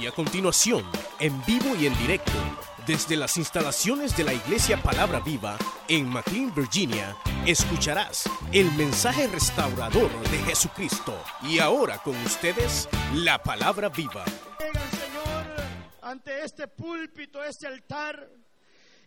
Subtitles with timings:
[0.00, 0.84] Y a continuación,
[1.20, 2.32] en vivo y en directo,
[2.86, 5.56] desde las instalaciones de la Iglesia Palabra Viva
[5.88, 11.16] en McLean, Virginia, escucharás el mensaje restaurador de Jesucristo.
[11.42, 14.24] Y ahora con ustedes, la Palabra Viva.
[14.58, 15.46] Señor,
[16.02, 18.28] ante este púlpito, este altar.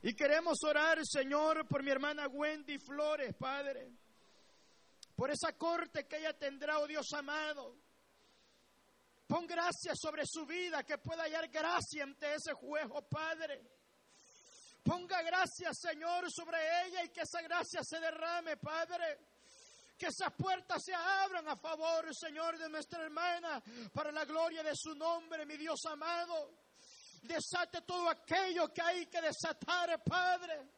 [0.03, 3.89] Y queremos orar, Señor, por mi hermana Wendy Flores, Padre.
[5.15, 7.86] Por esa corte que ella tendrá, oh Dios amado.
[9.27, 13.61] Pon gracia sobre su vida, que pueda hallar gracia ante ese juez, oh Padre.
[14.87, 19.19] Ponga gracia, Señor, sobre ella y que esa gracia se derrame, Padre.
[19.97, 23.61] Que esas puertas se abran a favor, Señor, de nuestra hermana,
[23.91, 26.53] para la gloria de su nombre, mi Dios amado.
[27.23, 30.69] Desate todo aquello que hay que desatar, Padre.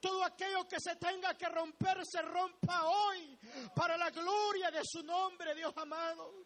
[0.00, 3.36] Todo aquello que se tenga que romper, se rompa hoy,
[3.74, 6.44] para la gloria de su nombre, Dios amado.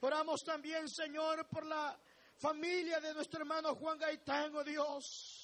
[0.00, 1.98] Oramos también, Señor, por la
[2.36, 5.37] familia de nuestro hermano Juan Gaitán, oh Dios.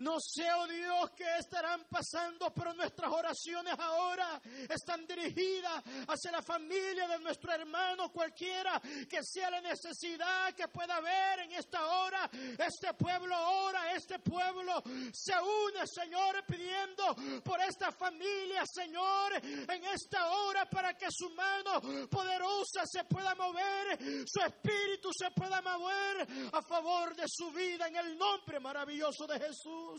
[0.00, 6.42] No sé, oh Dios, que estarán pasando, pero nuestras oraciones ahora están dirigidas hacia la
[6.42, 12.30] familia de nuestro hermano, cualquiera que sea la necesidad que pueda haber en esta hora.
[12.32, 20.30] Este pueblo ora, este pueblo se une, Señor, pidiendo por esta familia, Señor, en esta
[20.30, 26.62] hora para que su mano poderosa se pueda mover, su espíritu se pueda mover a
[26.62, 29.89] favor de su vida en el nombre maravilloso de Jesús.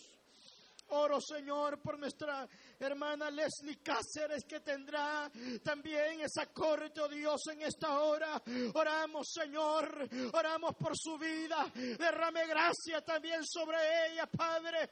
[0.94, 2.46] Oro, Señor, por nuestra
[2.78, 5.32] hermana Leslie Cáceres que tendrá
[5.64, 8.42] también esa corte, oh Dios, en esta hora.
[8.74, 11.72] Oramos, Señor, oramos por su vida.
[11.74, 14.90] Derrame gracia también sobre ella, Padre.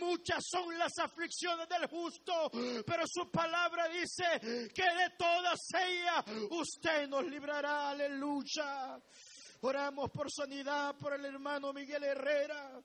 [0.00, 2.50] Muchas son las aflicciones del justo,
[2.86, 7.90] pero su palabra dice que de todas ellas usted nos librará.
[7.90, 8.98] Aleluya.
[9.60, 12.82] Oramos por sanidad por el hermano Miguel Herrera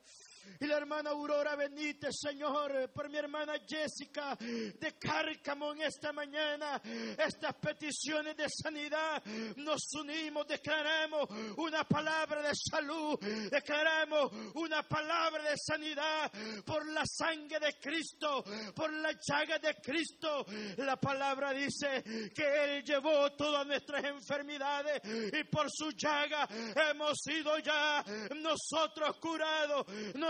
[0.60, 6.80] y la hermana Aurora Benítez, Señor, por mi hermana Jessica de Cárcamo en esta mañana.
[6.84, 9.22] Estas peticiones de sanidad
[9.56, 13.18] nos unimos, declaramos una palabra de salud,
[13.50, 16.30] declaramos una palabra de sanidad
[16.64, 18.44] por la sangre de Cristo,
[18.74, 20.46] por la llaga de Cristo.
[20.78, 22.02] La palabra dice
[22.34, 26.48] que Él llevó todas nuestras enfermedades y por su llaga
[26.90, 28.04] hemos sido ya
[28.36, 29.86] nosotros curados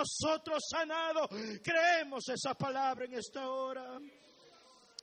[0.08, 1.28] nosotros sanados.
[1.62, 3.98] Creemos esa palabra en esta hora.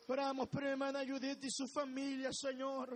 [0.07, 2.95] Oramos por hermana Judith y su familia, Señor.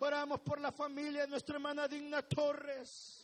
[0.00, 3.15] Oramos por la familia de nuestra hermana Digna Torres.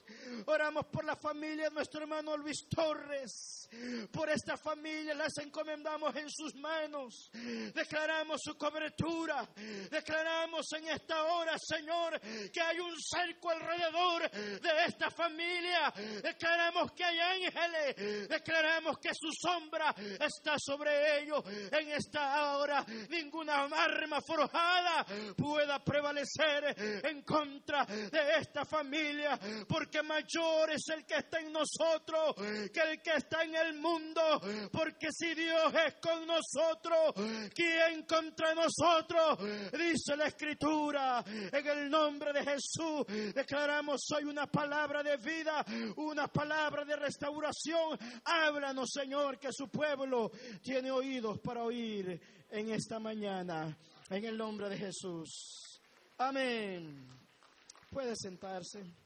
[0.46, 3.68] Oramos por la familia de nuestro hermano Luis Torres.
[4.10, 7.30] Por esta familia las encomendamos en sus manos.
[7.74, 9.48] Declaramos su cobertura.
[9.90, 15.92] Declaramos en esta hora, Señor, que hay un cerco alrededor de esta familia.
[16.22, 18.28] Declaramos que hay ángeles.
[18.28, 21.42] Declaramos que su sombra está sobre ellos.
[21.70, 25.06] En esta hora ninguna arma forjada
[25.36, 29.38] pueda prevalecer en contra de esta familia.
[29.68, 32.34] Porque mayor es el que está en nosotros
[32.72, 34.22] que el que está en el mundo.
[34.72, 37.14] Porque si Dios es con nosotros,
[37.54, 39.38] ¿quién contra nosotros?
[39.72, 41.24] Dice la Escritura.
[41.26, 45.64] En el nombre de Jesús declaramos hoy una palabra de vida,
[45.96, 47.98] una palabra de restauración.
[48.24, 50.30] Háblanos, Señor, que su pueblo
[50.62, 52.20] tiene oídos para oír
[52.50, 53.76] en esta mañana.
[54.10, 55.80] En el nombre de Jesús.
[56.18, 57.08] Amén.
[57.90, 59.01] Puede sentarse.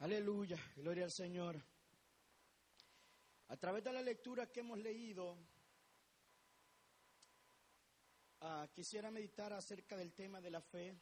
[0.00, 1.60] Aleluya, gloria al Señor.
[3.48, 5.36] A través de la lectura que hemos leído,
[8.42, 10.96] ah, quisiera meditar acerca del tema de la fe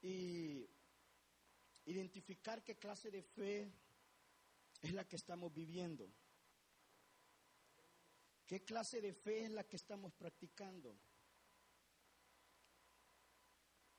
[0.00, 0.66] y
[1.84, 3.70] identificar qué clase de fe
[4.80, 6.10] es la que estamos viviendo.
[8.46, 10.96] ¿Qué clase de fe es la que estamos practicando?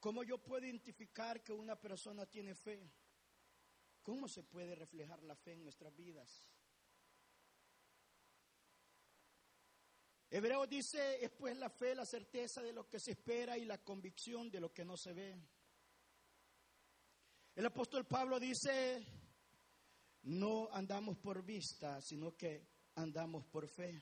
[0.02, 2.92] ¿Cómo yo puedo identificar que una persona tiene fe?
[4.02, 6.50] ¿Cómo se puede reflejar la fe en nuestras vidas?
[10.32, 13.78] Hebreo dice, es pues la fe, la certeza de lo que se espera y la
[13.78, 15.40] convicción de lo que no se ve.
[17.54, 19.06] El apóstol Pablo dice,
[20.24, 22.66] no andamos por vista, sino que
[22.96, 24.02] andamos por fe.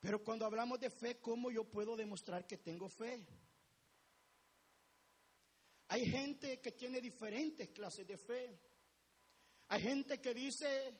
[0.00, 3.26] Pero cuando hablamos de fe, ¿cómo yo puedo demostrar que tengo fe?
[5.88, 8.60] Hay gente que tiene diferentes clases de fe.
[9.68, 10.94] Hay gente que dice,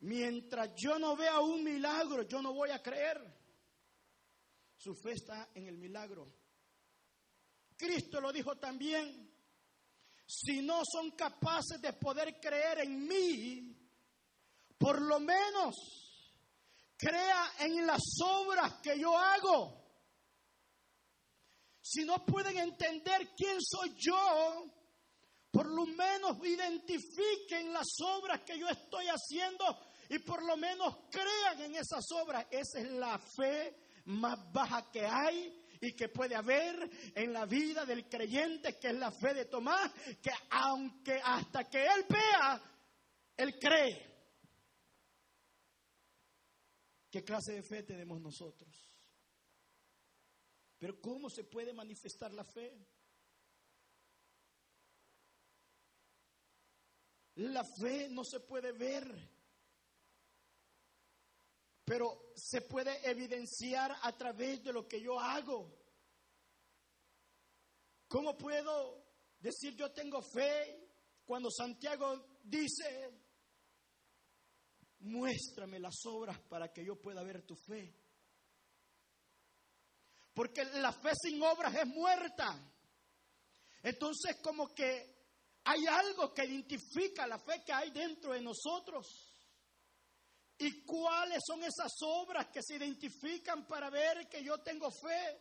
[0.00, 3.20] mientras yo no vea un milagro, yo no voy a creer.
[4.76, 6.32] Su fe está en el milagro.
[7.76, 9.28] Cristo lo dijo también.
[10.26, 13.74] Si no son capaces de poder creer en mí,
[14.76, 15.74] por lo menos
[16.98, 19.78] crea en las obras que yo hago.
[21.80, 24.66] Si no pueden entender quién soy yo,
[25.50, 29.64] por lo menos identifiquen las obras que yo estoy haciendo
[30.10, 32.46] y por lo menos crean en esas obras.
[32.50, 33.74] Esa es la fe
[34.06, 38.94] más baja que hay y que puede haber en la vida del creyente, que es
[38.94, 39.90] la fe de Tomás,
[40.20, 42.60] que aunque hasta que él vea,
[43.36, 44.07] él cree.
[47.10, 48.74] ¿Qué clase de fe tenemos nosotros?
[50.78, 52.86] Pero ¿cómo se puede manifestar la fe?
[57.36, 59.38] La fe no se puede ver
[61.88, 65.74] pero se puede evidenciar a través de lo que yo hago.
[68.06, 69.06] ¿Cómo puedo
[69.40, 70.86] decir yo tengo fe
[71.24, 73.10] cuando Santiago dice,
[75.00, 77.94] muéstrame las obras para que yo pueda ver tu fe?
[80.34, 82.56] Porque la fe sin obras es muerta.
[83.82, 85.18] Entonces como que
[85.64, 89.06] hay algo que identifica la fe que hay dentro de nosotros.
[90.58, 95.40] ¿Y cuáles son esas obras que se identifican para ver que yo tengo fe?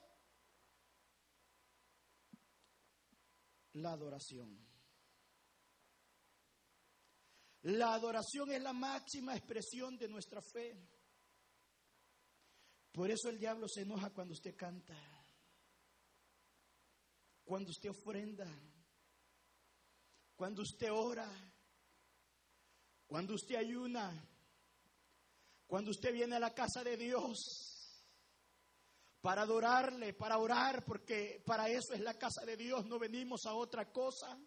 [3.73, 4.67] La adoración.
[7.67, 10.75] La adoración es la máxima expresión de nuestra fe.
[12.91, 14.95] Por eso el diablo se enoja cuando usted canta,
[17.43, 18.47] cuando usted ofrenda,
[20.35, 21.29] cuando usted ora,
[23.05, 24.27] cuando usted ayuna
[25.67, 27.37] cuando usted viene a la casa de Dios
[29.19, 33.53] para adorarle, para orar, porque para eso es la casa de Dios, no venimos a
[33.53, 34.39] otra cosa.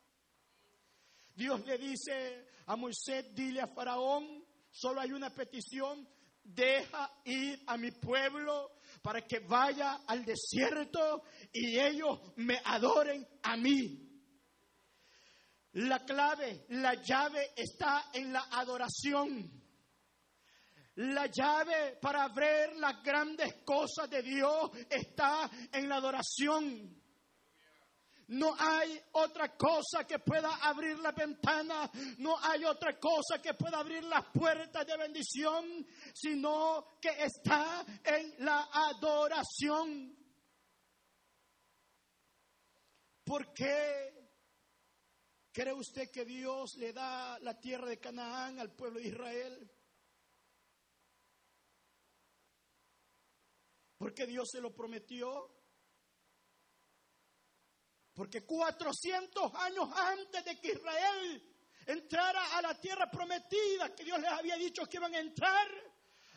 [1.41, 6.07] Dios le dice a Moisés, dile a Faraón, solo hay una petición,
[6.45, 13.57] deja ir a mi pueblo para que vaya al desierto y ellos me adoren a
[13.57, 14.07] mí.
[15.73, 19.51] La clave, la llave está en la adoración.
[20.97, 27.00] La llave para ver las grandes cosas de Dios está en la adoración.
[28.31, 33.79] No hay otra cosa que pueda abrir la ventana, no hay otra cosa que pueda
[33.79, 35.85] abrir las puertas de bendición,
[36.15, 40.17] sino que está en la adoración.
[43.25, 44.31] ¿Por qué
[45.53, 49.71] cree usted que Dios le da la tierra de Canaán al pueblo de Israel?
[53.99, 55.60] Porque Dios se lo prometió.
[58.21, 61.43] Porque 400 años antes de que Israel
[61.87, 65.67] entrara a la tierra prometida que Dios les había dicho que iban a entrar,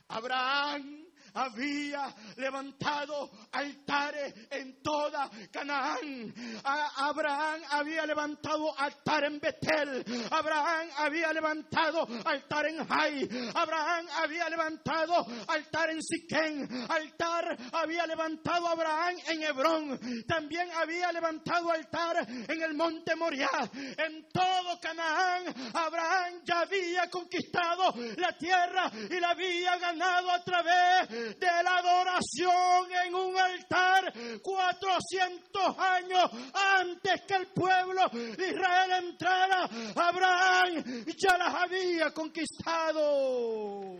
[0.07, 1.02] Abraham
[1.33, 6.33] había levantado altares en toda Canaán.
[6.63, 10.03] Abraham había levantado altar en Betel.
[10.31, 13.29] Abraham había levantado altar en Jai.
[13.53, 16.85] Abraham había levantado altar en Siquén.
[16.89, 19.99] Altar había levantado Abraham en Hebrón.
[20.27, 23.49] También había levantado altar en el monte Moriah.
[23.73, 31.22] En todo Canaán, Abraham ya había conquistado la tierra y la había ganado a través
[31.31, 39.69] de la adoración en un altar 400 años antes que el pueblo de Israel entrara.
[39.95, 43.95] Abraham ya las había conquistado.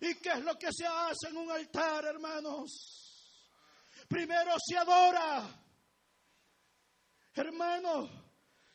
[0.00, 2.94] ¿Y qué es lo que se hace en un altar, hermanos?
[4.08, 5.60] Primero se adora.
[7.34, 8.10] Hermanos,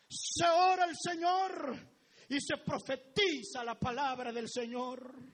[0.10, 1.78] se ora al Señor
[2.30, 5.29] y se profetiza la palabra del Señor.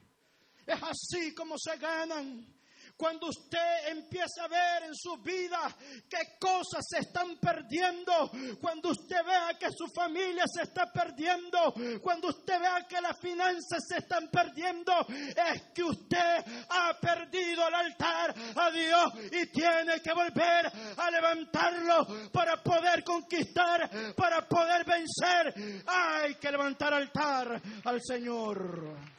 [0.66, 2.56] Es así como se ganan.
[2.96, 5.60] Cuando usted empieza a ver en su vida
[6.08, 12.28] qué cosas se están perdiendo, cuando usted vea que su familia se está perdiendo, cuando
[12.28, 18.34] usted vea que las finanzas se están perdiendo, es que usted ha perdido el altar
[18.56, 25.82] a Dios y tiene que volver a levantarlo para poder conquistar, para poder vencer.
[25.86, 29.15] Hay que levantar altar al Señor.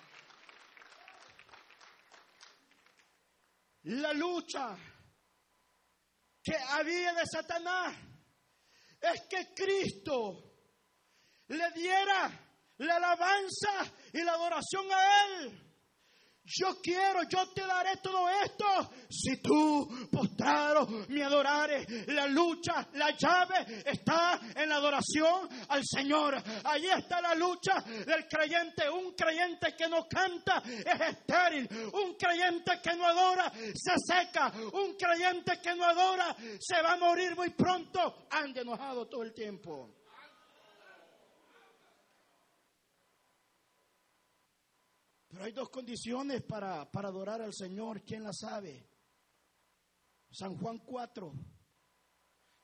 [3.88, 4.78] La lucha
[6.44, 7.96] que había de Satanás
[9.00, 10.56] es que Cristo
[11.48, 12.30] le diera
[12.78, 15.67] la alabanza y la adoración a Él.
[16.48, 18.66] Yo quiero, yo te daré todo esto
[19.10, 22.08] si tú postrado me adorares.
[22.08, 26.42] La lucha, la llave está en la adoración al Señor.
[26.64, 28.90] Allí está la lucha del creyente.
[28.90, 31.68] Un creyente que no canta es estéril.
[31.94, 34.52] Un creyente que no adora se seca.
[34.74, 38.28] Un creyente que no adora se va a morir muy pronto.
[38.32, 39.98] Ande enojado todo el tiempo.
[45.38, 48.02] Pero hay dos condiciones para, para adorar al Señor.
[48.04, 48.90] ¿Quién la sabe?
[50.32, 51.32] San Juan 4.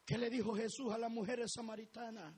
[0.03, 2.35] ¿Qué le dijo Jesús a la mujer samaritana?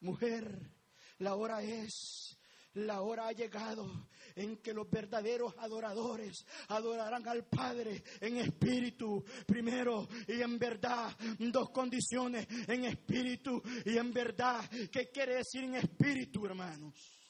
[0.00, 0.72] Mujer,
[1.18, 2.38] la hora es,
[2.72, 10.08] la hora ha llegado en que los verdaderos adoradores adorarán al Padre en espíritu primero
[10.26, 11.14] y en verdad.
[11.40, 14.66] Dos condiciones, en espíritu y en verdad.
[14.90, 17.23] ¿Qué quiere decir en espíritu, hermanos?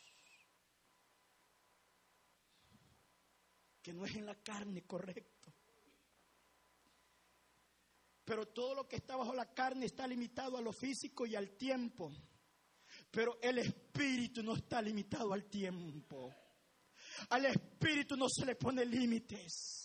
[3.84, 5.52] Que no es en la carne, correcto.
[8.24, 11.50] Pero todo lo que está bajo la carne está limitado a lo físico y al
[11.50, 12.10] tiempo.
[13.10, 16.34] Pero el espíritu no está limitado al tiempo.
[17.28, 19.83] Al espíritu no se le pone límites.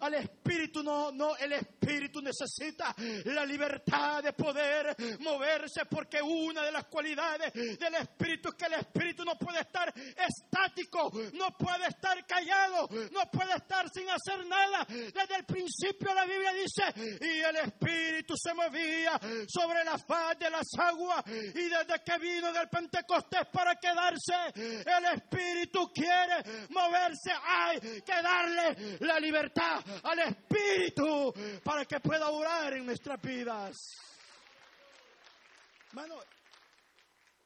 [0.00, 2.94] Al espíritu no, no, el espíritu necesita
[3.26, 8.74] la libertad de poder moverse porque una de las cualidades del espíritu es que el
[8.74, 14.86] espíritu no puede estar estático, no puede estar callado, no puede estar sin hacer nada.
[14.88, 16.82] Desde el principio la Biblia dice,
[17.20, 19.18] y el espíritu se movía
[19.48, 25.04] sobre la faz de las aguas y desde que vino del Pentecostés para quedarse, el
[25.14, 29.69] espíritu quiere moverse, hay que darle la libertad
[30.02, 33.96] al Espíritu para que pueda orar en nuestras vidas.
[35.92, 36.16] Mano,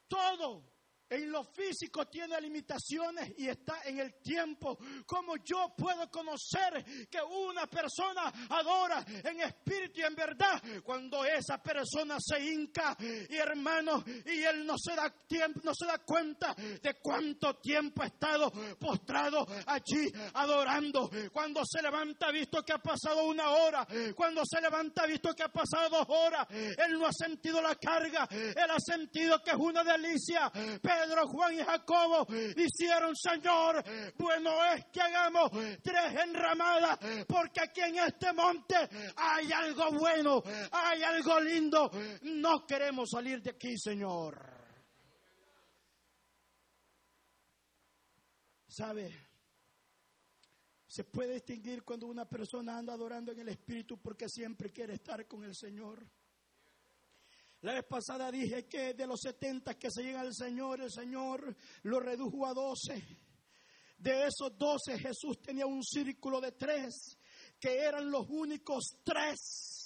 [0.07, 0.74] todo
[1.15, 4.77] en lo físico tiene limitaciones y está en el tiempo.
[5.05, 11.61] ¿Cómo yo puedo conocer que una persona adora en espíritu y en verdad cuando esa
[11.61, 16.53] persona se hinca y hermano y él no se da tiempo, no se da cuenta
[16.55, 21.09] de cuánto tiempo ha estado postrado allí adorando?
[21.31, 25.49] Cuando se levanta visto que ha pasado una hora, cuando se levanta visto que ha
[25.49, 29.83] pasado dos horas, él no ha sentido la carga, él ha sentido que es una
[29.83, 30.51] delicia.
[31.05, 33.83] Pedro, Juan y Jacobo hicieron, Señor,
[34.17, 35.51] bueno es que hagamos
[35.83, 38.75] tres enramadas, porque aquí en este monte
[39.15, 41.91] hay algo bueno, hay algo lindo.
[42.23, 44.55] No queremos salir de aquí, Señor.
[48.67, 49.25] ¿Sabe?
[50.87, 55.27] Se puede distinguir cuando una persona anda adorando en el Espíritu porque siempre quiere estar
[55.27, 56.05] con el Señor.
[57.65, 61.57] La vez pasada dije que de los 70 que se llegan al Señor, el Señor
[61.81, 63.03] lo redujo a 12.
[63.97, 67.17] De esos 12 Jesús tenía un círculo de tres,
[67.59, 69.84] que eran los únicos tres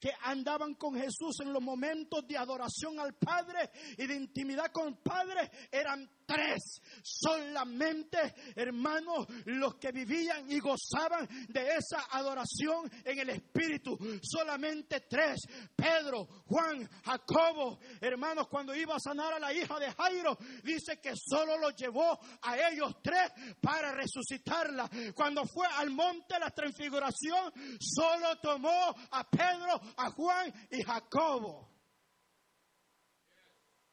[0.00, 4.88] que andaban con Jesús en los momentos de adoración al Padre y de intimidad con
[4.88, 6.80] el Padre, eran tres.
[7.02, 8.18] Solamente,
[8.54, 13.98] hermanos, los que vivían y gozaban de esa adoración en el Espíritu.
[14.22, 15.40] Solamente tres.
[15.74, 17.78] Pedro, Juan, Jacobo.
[18.00, 22.18] Hermanos, cuando iba a sanar a la hija de Jairo, dice que solo lo llevó
[22.42, 24.88] a ellos tres para resucitarla.
[25.14, 31.68] Cuando fue al monte de la transfiguración, solo tomó a Pedro, a Juan y Jacobo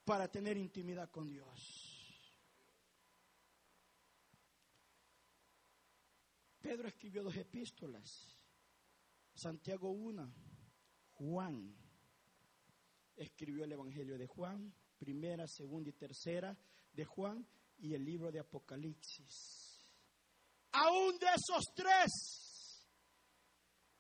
[0.04, 1.96] para tener intimidad con Dios.
[6.62, 8.36] Pedro escribió dos epístolas.
[9.36, 10.34] Santiago una,
[11.14, 11.76] Juan
[13.16, 16.58] escribió el Evangelio de Juan, primera, segunda y tercera
[16.94, 17.48] de Juan
[17.78, 19.94] y el libro de Apocalipsis.
[20.72, 22.45] Aún de esos tres,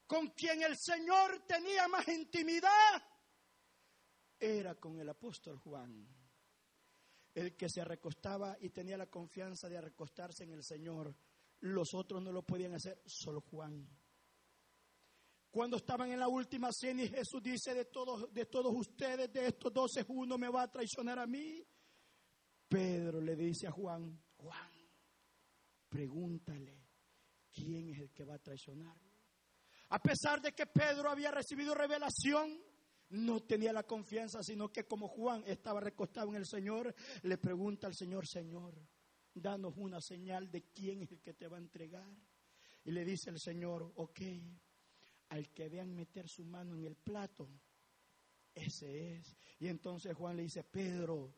[0.08, 3.02] con quien el Señor tenía más intimidad,
[4.40, 6.08] era con el apóstol Juan,
[7.34, 11.16] el que se recostaba y tenía la confianza de recostarse en el Señor
[11.62, 13.88] los otros no lo podían hacer, solo Juan.
[15.50, 19.48] Cuando estaban en la última cena y Jesús dice de todos, de todos ustedes, de
[19.48, 21.66] estos doce, uno me va a traicionar a mí.
[22.68, 24.72] Pedro le dice a Juan, Juan,
[25.88, 26.84] pregúntale
[27.52, 29.05] quién es el que va a traicionar.
[29.90, 32.60] A pesar de que Pedro había recibido revelación,
[33.10, 37.88] no tenía la confianza, sino que como Juan estaba recostado en el Señor, le pregunta
[37.88, 38.74] al Señor, Señor,
[39.34, 42.10] danos una señal de quién es el que te va a entregar.
[42.84, 44.22] Y le dice el Señor, ok,
[45.30, 47.50] al que vean meter su mano en el plato,
[48.54, 49.36] ese es.
[49.60, 51.36] Y entonces Juan le dice, Pedro,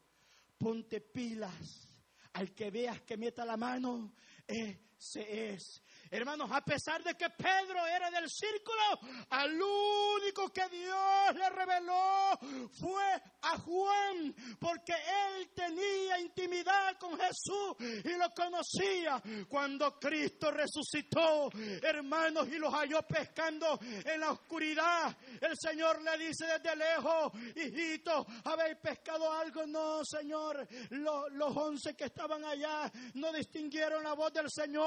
[0.57, 1.87] ponte pilas.
[2.33, 4.13] Al que veas que meta la mano,
[4.47, 5.81] eh, se es.
[6.09, 12.39] Hermanos, a pesar de que Pedro era del círculo, al único que Dios le reveló
[12.79, 13.03] fue
[13.41, 17.75] a Juan, porque él tenía intimidad con Jesús
[18.05, 21.49] y lo conocía cuando Cristo resucitó,
[21.81, 25.15] hermanos, y los halló pescando en la oscuridad.
[25.41, 29.65] El Señor le dice desde lejos, hijito, ¿habéis pescado algo?
[29.67, 30.67] No, Señor.
[30.89, 34.86] Los, los once que estaban allá no distinguieron la voz del Señor,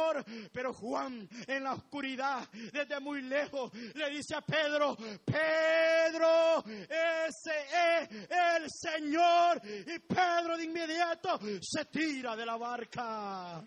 [0.53, 8.11] pero Juan en la oscuridad, desde muy lejos, le dice a Pedro, Pedro, ese es
[8.31, 9.61] el Señor.
[9.65, 13.67] Y Pedro de inmediato se tira de la barca.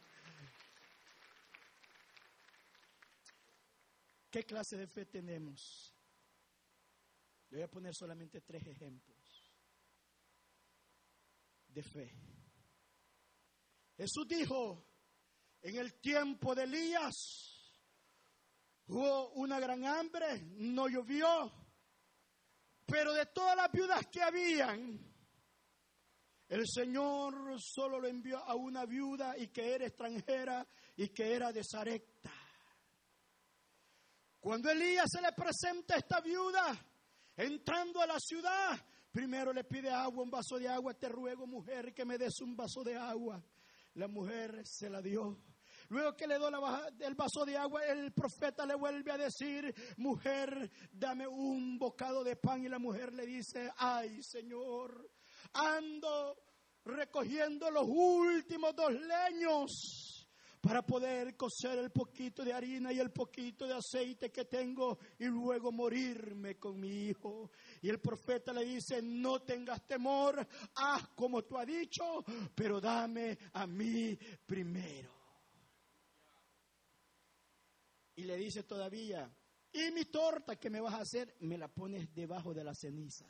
[4.30, 5.94] ¿Qué clase de fe tenemos?
[7.50, 9.54] Le voy a poner solamente tres ejemplos
[11.68, 12.12] de fe.
[13.96, 14.86] Jesús dijo,
[15.64, 17.16] en el tiempo de Elías
[18.88, 21.52] hubo una gran hambre, no llovió,
[22.86, 25.00] pero de todas las viudas que habían,
[26.50, 30.68] el Señor solo lo envió a una viuda y que era extranjera
[30.98, 32.32] y que era de Sarepta.
[34.42, 36.78] Cuando Elías se le presenta a esta viuda,
[37.38, 38.78] entrando a la ciudad,
[39.10, 42.54] primero le pide agua, un vaso de agua, te ruego mujer que me des un
[42.58, 43.42] vaso de agua.
[43.94, 45.53] La mujer se la dio.
[45.90, 50.72] Luego que le dio el vaso de agua, el profeta le vuelve a decir, mujer,
[50.92, 52.64] dame un bocado de pan.
[52.64, 55.10] Y la mujer le dice, ay Señor,
[55.54, 56.38] ando
[56.86, 60.14] recogiendo los últimos dos leños
[60.64, 65.26] para poder cocer el poquito de harina y el poquito de aceite que tengo y
[65.26, 67.52] luego morirme con mi hijo.
[67.82, 72.24] Y el profeta le dice, no tengas temor, haz como tú has dicho,
[72.56, 75.23] pero dame a mí primero.
[78.16, 79.34] Y le dice todavía,
[79.72, 83.26] y mi torta que me vas a hacer, me la pones debajo de la ceniza,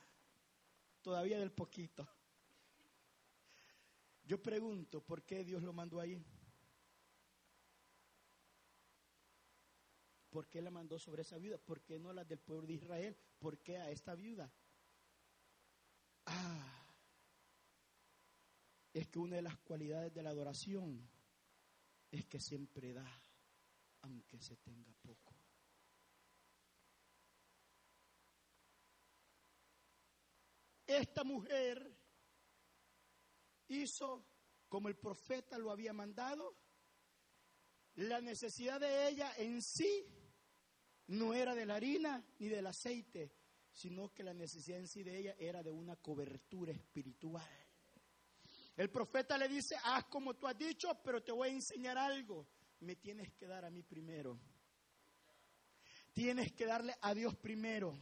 [1.02, 2.08] todavía del poquito.
[4.26, 6.22] Yo pregunto, ¿por qué Dios lo mandó ahí?
[10.30, 11.58] ¿Por qué la mandó sobre esa viuda?
[11.60, 13.15] ¿Por qué no la del pueblo de Israel?
[13.38, 14.52] ¿Por qué a esta viuda?
[16.26, 16.84] Ah,
[18.93, 21.08] es que una de las cualidades de la adoración
[22.10, 23.23] es que siempre da,
[24.04, 25.36] aunque se tenga poco.
[30.86, 31.98] Esta mujer
[33.68, 34.26] hizo
[34.68, 36.58] como el profeta lo había mandado.
[37.96, 40.06] La necesidad de ella en sí
[41.08, 43.32] no era de la harina ni del aceite,
[43.72, 47.48] sino que la necesidad en sí de ella era de una cobertura espiritual.
[48.76, 52.48] El profeta le dice, haz como tú has dicho, pero te voy a enseñar algo.
[52.84, 54.38] Me tienes que dar a mí primero.
[56.12, 57.98] Tienes que darle a Dios primero.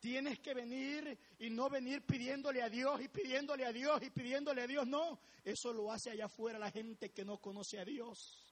[0.00, 4.62] Tienes que venir y no venir pidiéndole a Dios y pidiéndole a Dios y pidiéndole
[4.62, 4.86] a Dios.
[4.86, 8.43] No, eso lo hace allá afuera la gente que no conoce a Dios.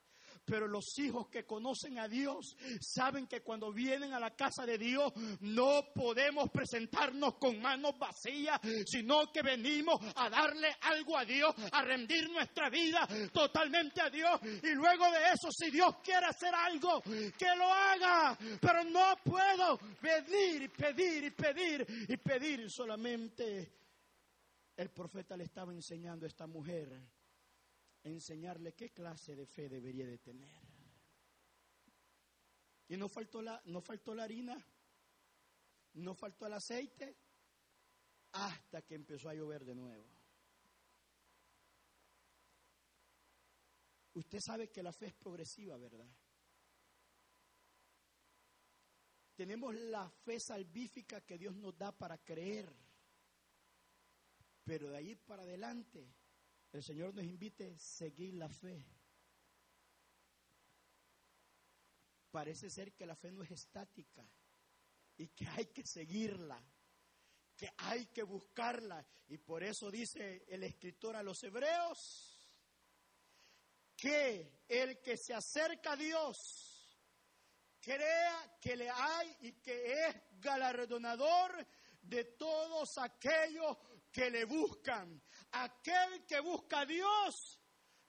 [0.45, 4.77] Pero los hijos que conocen a Dios saben que cuando vienen a la casa de
[4.77, 11.53] Dios no podemos presentarnos con manos vacías, sino que venimos a darle algo a Dios,
[11.71, 14.39] a rendir nuestra vida totalmente a Dios.
[14.63, 18.37] Y luego de eso, si Dios quiere hacer algo, que lo haga.
[18.59, 23.71] Pero no puedo pedir y pedir y pedir y pedir solamente.
[24.75, 26.89] El profeta le estaba enseñando a esta mujer
[28.03, 30.53] enseñarle qué clase de fe debería de tener.
[32.87, 34.57] Y no faltó la, no faltó la harina,
[35.93, 37.17] no faltó el aceite,
[38.33, 40.07] hasta que empezó a llover de nuevo.
[44.15, 46.09] Usted sabe que la fe es progresiva, ¿verdad?
[49.35, 52.71] Tenemos la fe salvífica que Dios nos da para creer.
[54.63, 56.13] Pero de ahí para adelante
[56.73, 58.83] el Señor nos invite a seguir la fe.
[62.31, 64.27] Parece ser que la fe no es estática
[65.17, 66.59] y que hay que seguirla,
[67.55, 69.05] que hay que buscarla.
[69.27, 72.39] Y por eso dice el escritor a los hebreos
[73.95, 76.97] que el que se acerca a Dios
[77.79, 81.67] crea que le hay y que es galardonador
[82.01, 83.77] de todos aquellos
[84.13, 85.21] que le buscan.
[85.51, 87.59] Aquel que busca a Dios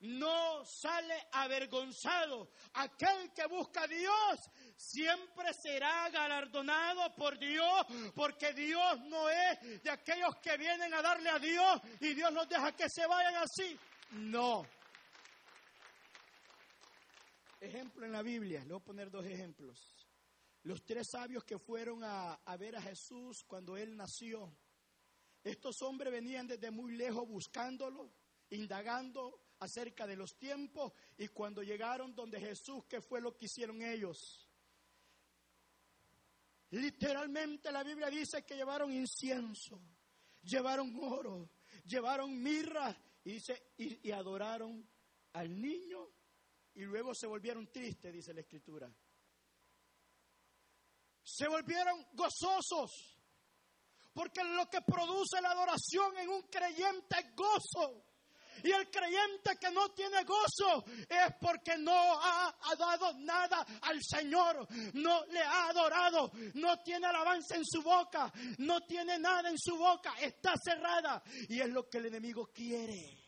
[0.01, 2.51] no sale avergonzado.
[2.75, 4.39] Aquel que busca a Dios
[4.77, 11.31] siempre será galardonado por Dios, porque Dios no es de aquellos que vienen a darle
[11.31, 13.79] a Dios y Dios los deja que se vayan así.
[14.11, 14.67] No.
[17.61, 19.79] ejemplo en la Biblia, le voy a poner dos ejemplos.
[20.65, 24.55] Los tres sabios que fueron a, a ver a Jesús cuando él nació.
[25.45, 28.11] Estos hombres venían desde muy lejos buscándolo,
[28.49, 33.83] indagando acerca de los tiempos y cuando llegaron donde Jesús, ¿qué fue lo que hicieron
[33.83, 34.49] ellos?
[36.71, 39.81] Literalmente la Biblia dice que llevaron incienso,
[40.43, 41.51] llevaron oro,
[41.85, 43.37] llevaron mirra y,
[43.77, 44.89] y, y adoraron
[45.35, 46.09] al niño
[46.75, 48.93] y luego se volvieron tristes, dice la escritura.
[51.23, 53.14] Se volvieron gozosos,
[54.15, 58.05] porque lo que produce la adoración en un creyente es gozo.
[58.63, 64.67] Y el creyente que no tiene gozo es porque no ha, dado nada al Señor,
[64.95, 69.77] no le ha adorado, no tiene alabanza en su boca, no tiene nada en su
[69.77, 71.23] boca, está cerrada.
[71.49, 73.25] Y es lo que el enemigo quiere.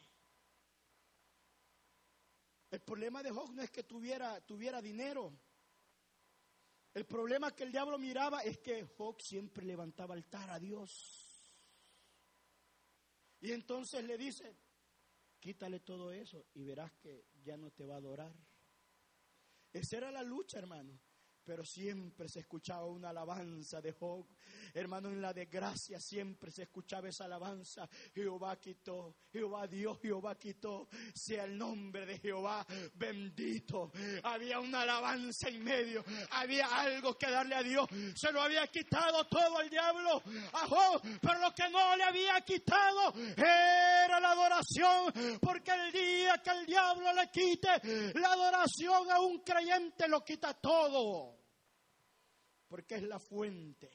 [2.71, 5.33] El problema de Job no es que tuviera, tuviera dinero.
[6.97, 11.53] El problema que el diablo miraba es que Job siempre levantaba altar a Dios.
[13.39, 14.57] Y entonces le dice,
[15.39, 18.35] quítale todo eso y verás que ya no te va a adorar.
[19.75, 20.99] Esa era la lucha, hermano
[21.47, 24.27] pero siempre se escuchaba una alabanza de Job.
[24.75, 27.89] Hermano, en la desgracia siempre se escuchaba esa alabanza.
[28.13, 30.89] Jehová quitó, Jehová Dios, Jehová quitó.
[31.15, 33.93] Sea el nombre de Jehová bendito.
[34.25, 37.87] Había una alabanza en medio, había algo que darle a Dios.
[38.17, 40.21] Se lo había quitado todo el diablo
[40.53, 46.43] a Job, pero lo que no le había quitado era la adoración, porque el día
[46.43, 51.36] que el diablo le quite la adoración a un creyente lo quita todo
[52.69, 53.91] porque es la fuente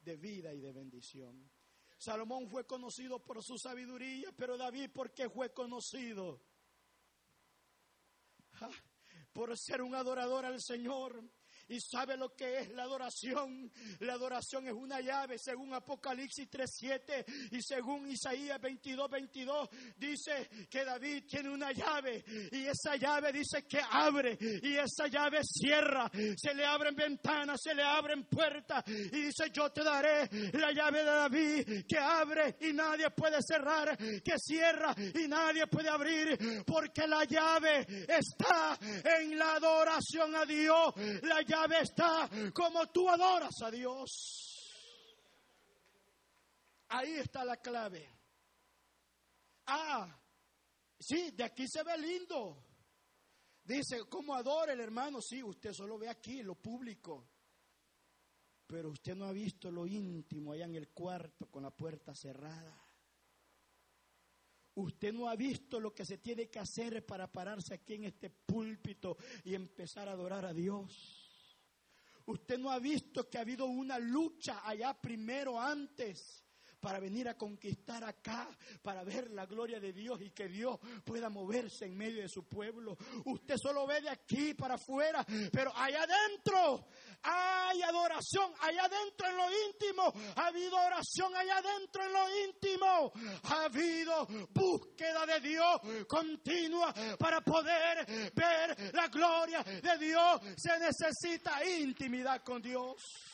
[0.00, 1.50] de vida y de bendición.
[1.98, 6.42] Salomón fue conocido por su sabiduría, pero David, ¿por qué fue conocido?
[8.60, 8.70] Ah,
[9.32, 11.22] por ser un adorador al Señor
[11.72, 13.70] y sabe lo que es la adoración.
[14.00, 20.84] La adoración es una llave, según Apocalipsis 3:7 y según Isaías 22, 22, dice que
[20.84, 26.10] David tiene una llave y esa llave dice que abre y esa llave cierra.
[26.36, 30.98] Se le abren ventanas, se le abren puertas y dice yo te daré la llave
[30.98, 37.06] de David que abre y nadie puede cerrar, que cierra y nadie puede abrir, porque
[37.06, 40.92] la llave está en la adoración a Dios.
[41.22, 44.52] La está como tú adoras a Dios.
[46.88, 48.08] Ahí está la clave.
[49.66, 50.20] Ah,
[50.98, 52.64] sí, de aquí se ve lindo.
[53.64, 55.20] Dice, ¿cómo adora el hermano?
[55.20, 57.28] Sí, usted solo ve aquí lo público.
[58.66, 62.82] Pero usted no ha visto lo íntimo allá en el cuarto con la puerta cerrada.
[64.74, 68.30] Usted no ha visto lo que se tiene que hacer para pararse aquí en este
[68.30, 71.21] púlpito y empezar a adorar a Dios.
[72.26, 76.44] Usted no ha visto que ha habido una lucha allá primero antes
[76.82, 78.48] para venir a conquistar acá,
[78.82, 82.48] para ver la gloria de Dios y que Dios pueda moverse en medio de su
[82.48, 82.98] pueblo.
[83.24, 86.88] Usted solo ve de aquí para afuera, pero allá adentro
[87.22, 93.12] hay adoración, allá adentro en lo íntimo, ha habido oración allá adentro en lo íntimo,
[93.44, 100.40] ha habido búsqueda de Dios continua para poder ver la gloria de Dios.
[100.56, 103.31] Se necesita intimidad con Dios.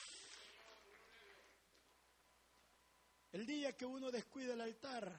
[3.33, 5.15] El día que uno descuida el altar,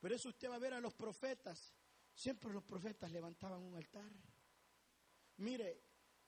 [0.00, 1.74] por eso usted va a ver a los profetas,
[2.14, 4.10] siempre los profetas levantaban un altar.
[5.36, 5.82] Mire,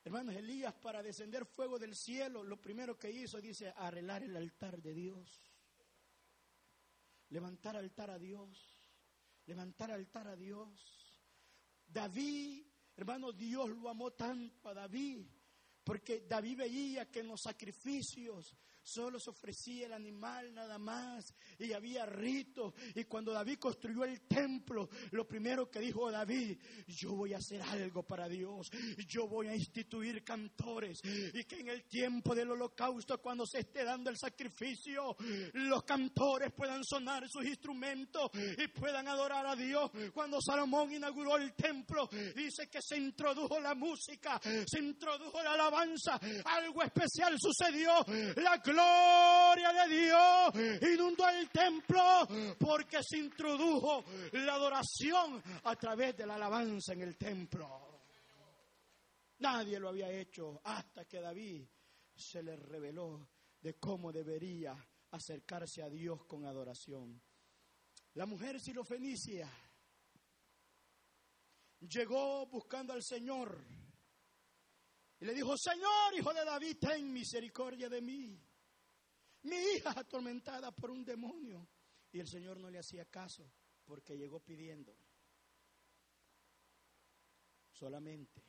[0.04, 4.80] hermanos, Elías para descender fuego del cielo, lo primero que hizo, dice, arreglar el altar
[4.82, 5.40] de Dios.
[7.30, 8.58] Levantar altar a Dios,
[9.46, 11.18] levantar altar a Dios.
[11.86, 15.26] David, hermano, Dios lo amó tanto a David,
[15.82, 21.72] porque David veía que en los sacrificios Solo se ofrecía el animal nada más y
[21.72, 22.74] había ritos.
[22.94, 27.62] Y cuando David construyó el templo, lo primero que dijo David, yo voy a hacer
[27.62, 28.70] algo para Dios.
[29.08, 31.00] Yo voy a instituir cantores.
[31.04, 35.16] Y que en el tiempo del holocausto, cuando se esté dando el sacrificio,
[35.54, 39.90] los cantores puedan sonar sus instrumentos y puedan adorar a Dios.
[40.12, 46.18] Cuando Salomón inauguró el templo, dice que se introdujo la música, se introdujo la alabanza.
[46.44, 48.04] Algo especial sucedió.
[48.36, 52.26] La gloria de Dios inundó el templo
[52.58, 57.92] porque se introdujo la adoración a través de la alabanza en el templo.
[59.38, 61.64] Nadie lo había hecho hasta que David
[62.14, 63.28] se le reveló
[63.60, 64.76] de cómo debería
[65.10, 67.20] acercarse a Dios con adoración.
[68.14, 69.50] La mujer sirofenicia
[71.80, 73.64] llegó buscando al Señor
[75.18, 78.40] y le dijo, Señor, hijo de David, ten misericordia de mí.
[79.42, 81.68] Mi hija atormentada por un demonio.
[82.12, 83.50] Y el Señor no le hacía caso
[83.84, 84.96] porque llegó pidiendo
[87.82, 88.44] solamente.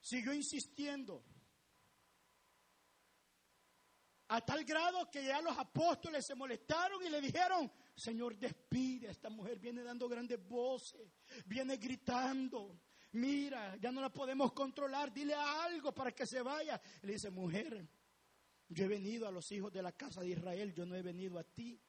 [0.00, 1.24] Siguió insistiendo.
[4.28, 9.10] A tal grado que ya los apóstoles se molestaron y le dijeron, Señor, despide a
[9.10, 11.10] esta mujer, viene dando grandes voces,
[11.46, 12.78] viene gritando.
[13.12, 16.80] Mira, ya no la podemos controlar, dile algo para que se vaya.
[17.02, 17.88] Le dice, mujer,
[18.68, 21.38] yo he venido a los hijos de la casa de Israel, yo no he venido
[21.38, 21.80] a ti.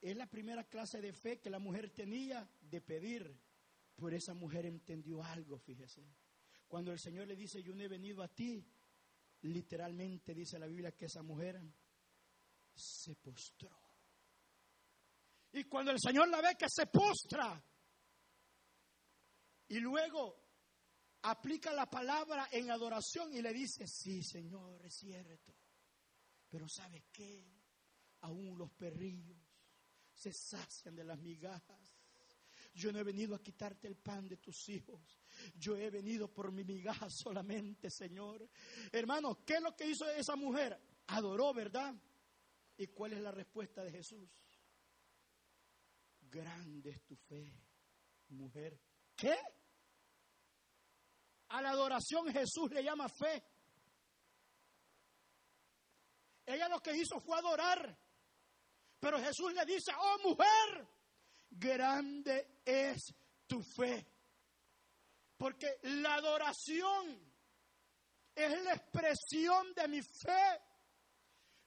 [0.00, 3.38] Es la primera clase de fe que la mujer tenía de pedir.
[3.94, 6.02] Pero esa mujer entendió algo, fíjese.
[6.66, 8.64] Cuando el Señor le dice, yo no he venido a ti,
[9.42, 11.60] literalmente dice la Biblia que esa mujer
[12.74, 13.76] se postró.
[15.52, 17.62] Y cuando el Señor la ve que se postra,
[19.70, 20.36] y luego
[21.22, 25.54] aplica la palabra en adoración y le dice, sí, Señor, es cierto.
[26.48, 27.46] Pero ¿sabe qué?
[28.22, 29.38] Aún los perrillos
[30.12, 31.96] se sacian de las migajas.
[32.74, 35.20] Yo no he venido a quitarte el pan de tus hijos.
[35.54, 38.48] Yo he venido por mi migaja solamente, Señor.
[38.90, 40.76] Hermano, ¿qué es lo que hizo esa mujer?
[41.06, 41.94] Adoró, ¿verdad?
[42.76, 44.28] ¿Y cuál es la respuesta de Jesús?
[46.22, 47.52] Grande es tu fe,
[48.30, 48.80] mujer.
[49.14, 49.36] ¿Qué?
[51.50, 53.42] A la adoración Jesús le llama fe.
[56.46, 57.96] Ella lo que hizo fue adorar.
[58.98, 60.88] Pero Jesús le dice, oh mujer,
[61.50, 63.14] grande es
[63.46, 64.06] tu fe.
[65.36, 67.18] Porque la adoración
[68.34, 70.60] es la expresión de mi fe.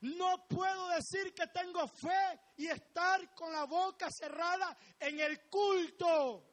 [0.01, 6.52] No puedo decir que tengo fe y estar con la boca cerrada en el culto.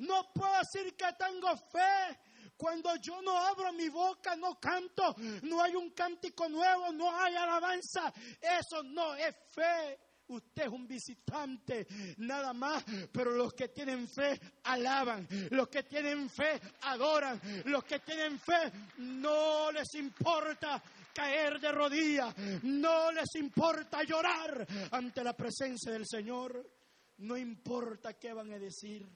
[0.00, 2.18] No puedo decir que tengo fe.
[2.56, 7.34] Cuando yo no abro mi boca, no canto, no hay un cántico nuevo, no hay
[7.34, 8.12] alabanza.
[8.38, 9.98] Eso no es fe.
[10.28, 11.86] Usted es un visitante,
[12.18, 17.98] nada más, pero los que tienen fe alaban, los que tienen fe adoran, los que
[17.98, 20.80] tienen fe no les importa
[21.12, 22.32] caer de rodillas,
[22.62, 26.64] no les importa llorar ante la presencia del Señor,
[27.18, 29.08] no importa qué van a decir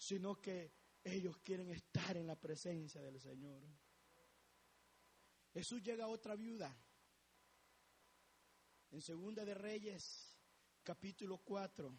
[0.00, 0.72] sino que
[1.04, 3.62] ellos quieren estar en la presencia del Señor.
[5.52, 6.74] Jesús llega a otra viuda.
[8.92, 10.34] En Segunda de Reyes,
[10.82, 11.94] capítulo 4.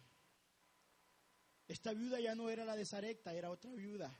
[1.68, 4.12] Esta viuda ya no era la de Zarecta, era otra viuda.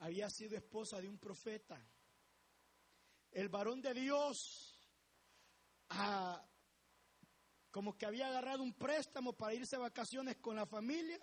[0.00, 1.82] Había sido esposa de un profeta.
[3.30, 4.78] El varón de Dios,
[7.70, 11.18] como que había agarrado un préstamo para irse a vacaciones con la familia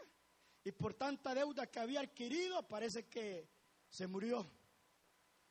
[0.63, 3.49] y por tanta deuda que había adquirido, parece que
[3.89, 4.49] se murió.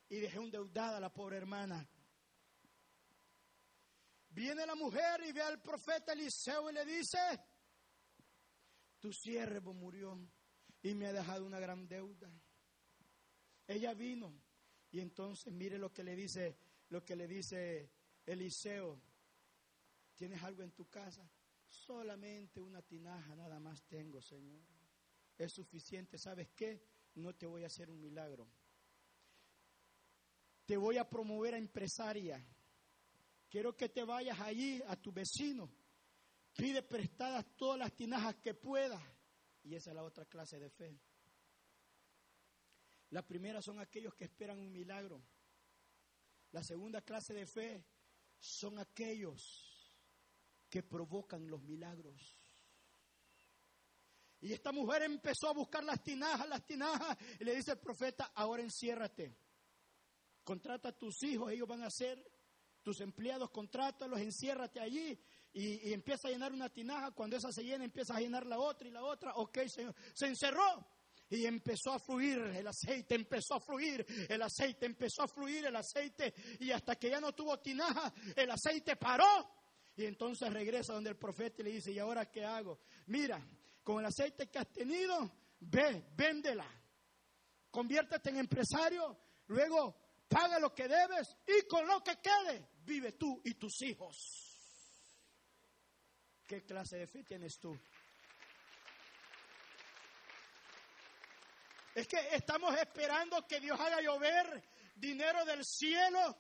[0.09, 1.89] Y dejó endeudada a la pobre hermana.
[4.31, 7.19] Viene la mujer y ve al profeta Eliseo y le dice,
[9.01, 10.19] tu siervo murió
[10.83, 12.31] y me ha dejado una gran deuda.
[13.67, 14.33] Ella vino
[14.93, 16.57] y entonces mire lo que le dice,
[16.89, 17.91] lo que le dice
[18.27, 19.01] Eliseo.
[20.15, 21.29] ¿Tienes algo en tu casa?
[21.67, 24.80] Solamente una tinaja nada más tengo, Señor
[25.45, 26.19] es suficiente.
[26.19, 26.83] ¿Sabes qué?
[27.15, 28.49] No te voy a hacer un milagro.
[30.67, 32.45] Te voy a promover a empresaria.
[33.49, 35.71] Quiero que te vayas allí a tu vecino.
[36.57, 39.03] Pide prestadas todas las tinajas que puedas.
[39.65, 41.01] Y esa es la otra clase de fe.
[43.11, 45.21] La primera son aquellos que esperan un milagro.
[46.53, 47.85] La segunda clase de fe
[48.39, 49.81] son aquellos
[50.69, 52.40] que provocan los milagros.
[54.41, 58.33] Y esta mujer empezó a buscar las tinajas, las tinajas, y le dice el profeta,
[58.35, 59.37] ahora enciérrate.
[60.45, 62.25] Contrata a tus hijos, ellos van a ser
[62.83, 65.19] tus empleados, contrátalos, enciérrate allí
[65.53, 67.11] y, empieza a llenar una tinaja.
[67.11, 69.35] Cuando esa se llena, empieza a llenar la otra y la otra.
[69.35, 69.95] Ok, Señor.
[70.15, 70.87] Se encerró
[71.29, 75.77] y empezó a fluir el aceite, empezó a fluir el aceite, empezó a fluir el
[75.77, 79.59] aceite y hasta que ya no tuvo tinaja, el aceite paró.
[79.97, 82.81] Y entonces regresa donde el profeta y le dice, ¿y ahora qué hago?
[83.07, 83.47] Mira,
[83.91, 86.67] con el aceite que has tenido, ve, véndela.
[87.73, 89.97] Conviértete en empresario, luego
[90.29, 94.17] paga lo que debes y con lo que quede, vive tú y tus hijos.
[96.47, 97.77] ¿Qué clase de fe tienes tú?
[101.93, 104.63] Es que estamos esperando que Dios haga llover
[104.95, 106.37] dinero del cielo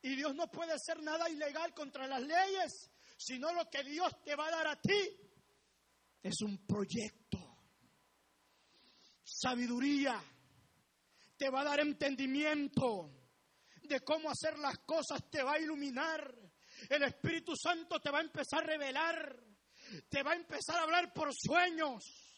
[0.00, 2.90] y Dios no puede hacer nada ilegal contra las leyes.
[3.18, 5.29] sino lo que Dios te va a dar a ti
[6.22, 7.38] es un proyecto,
[9.24, 10.20] sabiduría,
[11.36, 13.10] te va a dar entendimiento
[13.82, 16.34] de cómo hacer las cosas, te va a iluminar.
[16.88, 19.36] El Espíritu Santo te va a empezar a revelar,
[20.08, 22.29] te va a empezar a hablar por sueños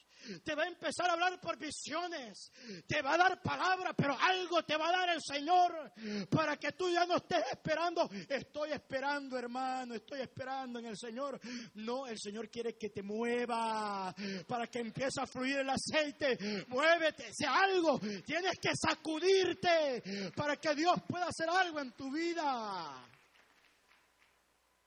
[0.45, 2.53] te va a empezar a hablar por visiones,
[2.87, 5.93] te va a dar palabra, pero algo te va a dar el Señor
[6.31, 8.09] para que tú ya no estés esperando.
[8.29, 11.41] Estoy esperando, hermano, estoy esperando en el Señor.
[11.75, 14.15] No, el Señor quiere que te mueva
[14.47, 16.67] para que empiece a fluir el aceite.
[16.69, 17.99] Muévete, sea algo.
[18.25, 23.09] Tienes que sacudirte para que Dios pueda hacer algo en tu vida.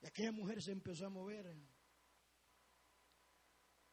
[0.01, 1.74] Y aquella mujer se empezó a mover.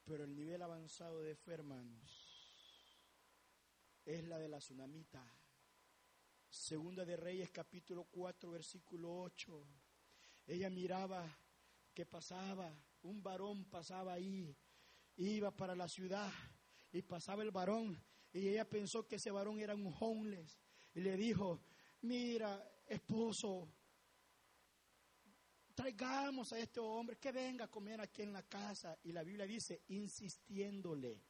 [0.05, 1.57] Pero el nivel avanzado de fe,
[4.05, 5.25] es la de la tsunamita.
[6.49, 9.67] Segunda de Reyes, capítulo 4, versículo 8.
[10.47, 11.25] Ella miraba
[11.95, 14.57] que pasaba, un varón pasaba ahí,
[15.17, 16.31] iba para la ciudad
[16.93, 20.59] y pasaba el varón y ella pensó que ese varón era un homeless
[20.95, 21.61] y le dijo,
[22.03, 23.69] mira, esposo,
[25.75, 28.97] traigamos a este hombre que venga a comer aquí en la casa.
[29.05, 31.21] Y la Biblia dice, insistiéndole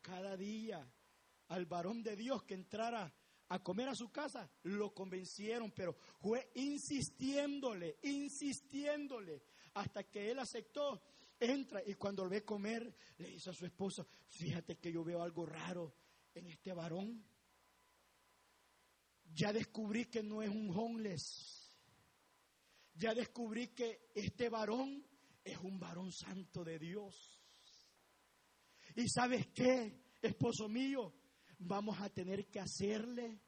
[0.00, 0.86] cada día
[1.48, 3.12] al varón de Dios que entrara
[3.48, 9.42] a comer a su casa, lo convencieron, pero fue insistiéndole, insistiéndole,
[9.74, 11.02] hasta que él aceptó.
[11.38, 15.22] Entra y cuando lo ve comer, le dice a su esposa, fíjate que yo veo
[15.22, 15.94] algo raro
[16.34, 17.24] en este varón.
[19.34, 21.63] Ya descubrí que no es un homeless
[22.94, 25.04] ya descubrí que este varón
[25.42, 27.40] es un varón santo de Dios.
[28.96, 31.12] Y sabes qué, esposo mío,
[31.58, 33.40] vamos a tener que hacerle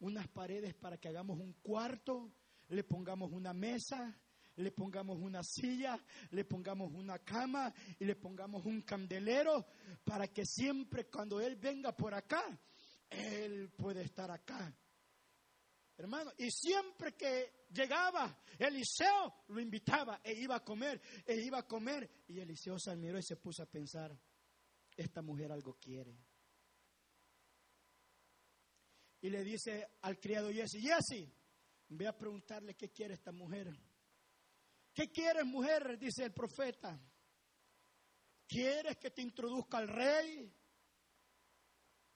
[0.00, 2.32] unas paredes para que hagamos un cuarto,
[2.68, 4.18] le pongamos una mesa,
[4.56, 5.98] le pongamos una silla,
[6.30, 9.66] le pongamos una cama y le pongamos un candelero
[10.04, 12.42] para que siempre cuando Él venga por acá,
[13.10, 14.76] Él puede estar acá.
[15.96, 21.66] Hermano, y siempre que llegaba Eliseo, lo invitaba e iba a comer, e iba a
[21.66, 22.24] comer.
[22.28, 24.16] Y Eliseo se admiró y se puso a pensar,
[24.96, 26.16] esta mujer algo quiere.
[29.20, 31.32] Y le dice al criado Jesse, Jesse,
[31.88, 33.72] ve a preguntarle qué quiere esta mujer.
[34.92, 35.98] ¿Qué quieres, mujer?
[35.98, 37.00] Dice el profeta.
[38.46, 40.54] ¿Quieres que te introduzca al rey?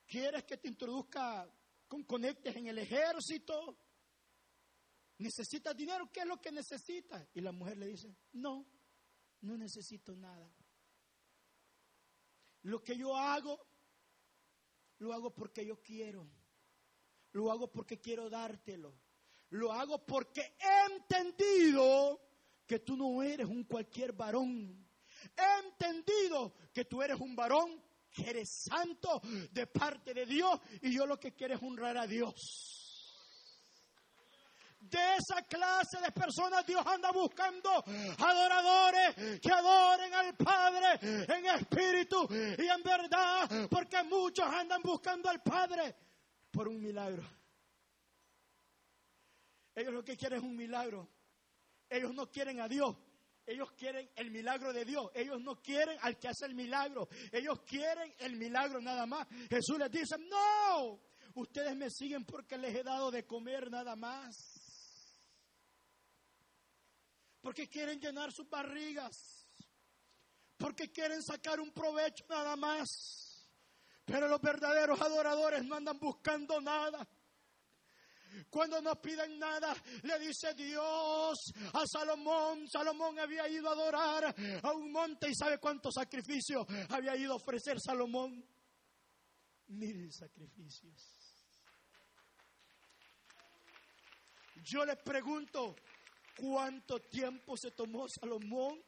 [0.06, 1.50] ¿Quieres que te introduzca
[1.88, 3.76] con conectes en el ejército.
[5.18, 6.10] ¿Necesitas dinero?
[6.12, 7.26] ¿Qué es lo que necesitas?
[7.34, 8.66] Y la mujer le dice, no,
[9.40, 10.50] no necesito nada.
[12.62, 13.66] Lo que yo hago,
[14.98, 16.28] lo hago porque yo quiero.
[17.32, 18.94] Lo hago porque quiero dártelo.
[19.50, 22.20] Lo hago porque he entendido
[22.66, 24.86] que tú no eres un cualquier varón.
[25.36, 30.92] He entendido que tú eres un varón que eres santo de parte de Dios y
[30.92, 32.77] yo lo que quiero es honrar a Dios.
[34.90, 37.70] De esa clase de personas Dios anda buscando
[38.18, 45.42] adoradores que adoren al Padre en espíritu y en verdad, porque muchos andan buscando al
[45.42, 45.94] Padre
[46.50, 47.22] por un milagro.
[49.74, 51.08] Ellos lo que quieren es un milagro.
[51.88, 52.96] Ellos no quieren a Dios.
[53.46, 55.10] Ellos quieren el milagro de Dios.
[55.14, 57.08] Ellos no quieren al que hace el milagro.
[57.32, 59.26] Ellos quieren el milagro nada más.
[59.48, 61.00] Jesús les dice, no,
[61.34, 64.36] ustedes me siguen porque les he dado de comer nada más.
[67.40, 69.46] Porque quieren llenar sus barrigas.
[70.56, 73.48] Porque quieren sacar un provecho nada más.
[74.04, 77.06] Pero los verdaderos adoradores no andan buscando nada.
[78.50, 81.36] Cuando no piden nada, le dice Dios
[81.72, 82.68] a Salomón.
[82.68, 87.36] Salomón había ido a adorar a un monte y sabe cuántos sacrificios había ido a
[87.36, 88.44] ofrecer Salomón.
[89.68, 91.18] Mil sacrificios.
[94.62, 95.76] Yo le pregunto,
[96.38, 98.82] ¿cuánto tiempo se tomó Salomón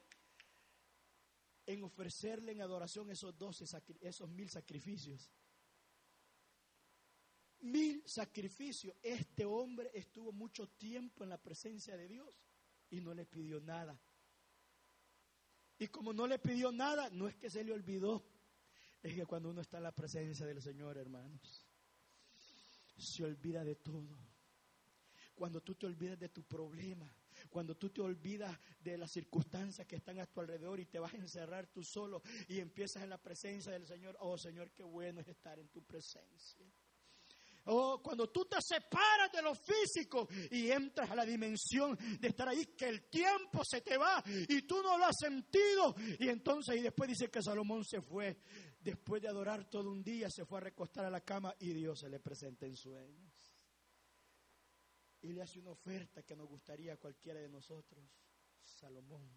[1.65, 3.65] en ofrecerle en adoración esos doce,
[4.01, 5.29] esos mil sacrificios?
[7.61, 8.95] mil sacrificios.
[9.01, 12.41] Este hombre estuvo mucho tiempo en la presencia de Dios
[12.89, 13.99] y no le pidió nada.
[15.77, 18.23] Y como no le pidió nada, no es que se le olvidó,
[19.01, 21.65] es que cuando uno está en la presencia del Señor, hermanos,
[22.97, 24.15] se olvida de todo.
[25.33, 27.11] Cuando tú te olvidas de tu problema,
[27.49, 31.13] cuando tú te olvidas de las circunstancias que están a tu alrededor y te vas
[31.13, 35.21] a encerrar tú solo y empiezas en la presencia del Señor, oh Señor, qué bueno
[35.21, 36.65] es estar en tu presencia.
[37.65, 42.49] Oh, cuando tú te separas de lo físico y entras a la dimensión de estar
[42.49, 45.93] ahí, que el tiempo se te va y tú no lo has sentido.
[46.19, 48.39] Y entonces, y después dice que Salomón se fue,
[48.79, 51.99] después de adorar todo un día, se fue a recostar a la cama y Dios
[51.99, 53.30] se le presenta en sueños.
[55.21, 58.03] Y le hace una oferta que nos gustaría a cualquiera de nosotros.
[58.63, 59.29] Salomón,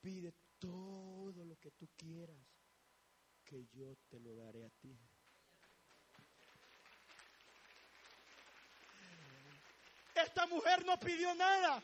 [0.00, 2.40] pide todo lo que tú quieras,
[3.44, 4.98] que yo te lo daré a ti.
[10.14, 11.82] Esta mujer no pidió nada.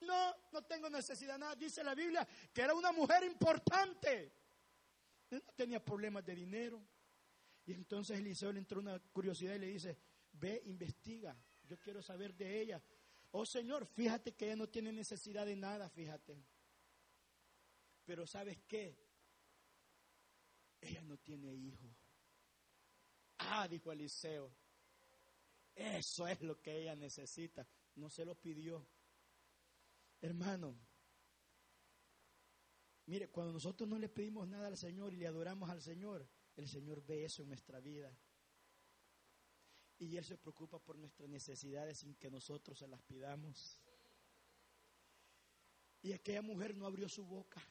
[0.00, 1.56] No, no tengo necesidad de nada.
[1.56, 4.32] Dice la Biblia que era una mujer importante.
[5.30, 6.80] No tenía problemas de dinero.
[7.66, 9.98] Y entonces Eliseo le entró una curiosidad y le dice,
[10.32, 11.36] ve, investiga.
[11.68, 12.82] Yo quiero saber de ella.
[13.32, 16.42] Oh Señor, fíjate que ella no tiene necesidad de nada, fíjate.
[18.04, 18.96] Pero ¿sabes qué?
[20.80, 21.88] Ella no tiene hijo.
[23.38, 24.54] Ah, dijo Eliseo,
[25.74, 27.66] eso es lo que ella necesita.
[27.96, 28.86] No se lo pidió.
[30.20, 30.78] Hermano,
[33.06, 36.68] mire, cuando nosotros no le pedimos nada al Señor y le adoramos al Señor, el
[36.68, 38.16] Señor ve eso en nuestra vida.
[39.98, 43.78] Y Él se preocupa por nuestras necesidades sin que nosotros se las pidamos.
[46.02, 47.62] Y aquella mujer no abrió su boca.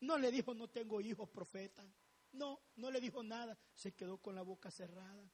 [0.00, 1.84] No le dijo, no tengo hijos, profeta.
[2.32, 3.58] No, no le dijo nada.
[3.74, 5.30] Se quedó con la boca cerrada.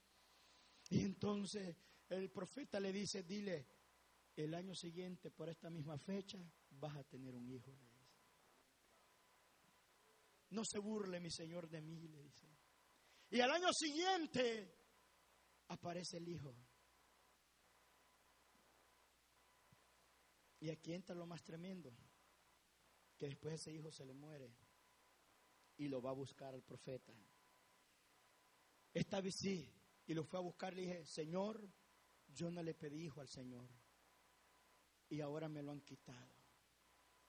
[0.90, 1.76] Y entonces
[2.08, 3.66] el profeta le dice, dile,
[4.36, 6.38] el año siguiente, por esta misma fecha,
[6.70, 7.72] vas a tener un hijo.
[10.50, 12.46] No se burle mi Señor de mí, le dice.
[13.30, 14.85] Y al año siguiente
[15.68, 16.54] aparece el hijo.
[20.60, 21.92] Y aquí entra lo más tremendo,
[23.16, 24.52] que después ese hijo se le muere
[25.76, 27.12] y lo va a buscar al profeta.
[28.92, 29.70] Esta vez sí,
[30.06, 31.68] y lo fue a buscar, le dije, Señor,
[32.28, 33.68] yo no le pedí hijo al Señor.
[35.08, 36.34] Y ahora me lo han quitado.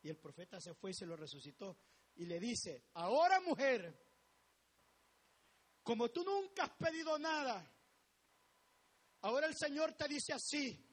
[0.01, 1.77] Y el profeta se fue y se lo resucitó.
[2.15, 3.93] Y le dice, ahora mujer,
[5.83, 7.69] como tú nunca has pedido nada,
[9.21, 10.83] ahora el Señor te dice así,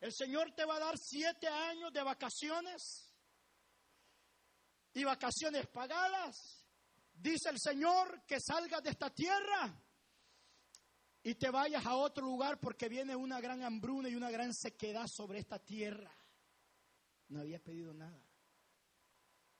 [0.00, 3.14] el Señor te va a dar siete años de vacaciones
[4.94, 6.66] y vacaciones pagadas.
[7.12, 9.78] Dice el Señor que salgas de esta tierra
[11.22, 15.06] y te vayas a otro lugar porque viene una gran hambruna y una gran sequedad
[15.06, 16.10] sobre esta tierra.
[17.28, 18.24] No había pedido nada,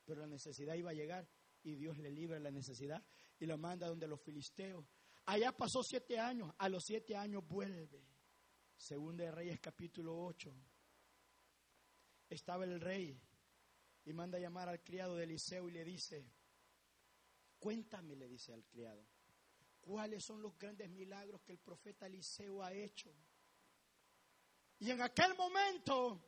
[0.03, 1.29] pero la necesidad iba a llegar
[1.63, 3.03] y Dios le libra la necesidad
[3.39, 4.85] y lo manda donde los filisteos.
[5.31, 8.05] Allá pasó siete años, a los siete años vuelve.
[8.75, 10.53] Segunda de Reyes capítulo 8.
[12.27, 13.17] Estaba el rey
[14.03, 16.29] y manda a llamar al criado de Eliseo y le dice,
[17.59, 19.07] cuéntame, le dice al criado
[19.79, 23.15] cuáles son los grandes milagros que el profeta Eliseo ha hecho.
[24.79, 26.21] Y en aquel momento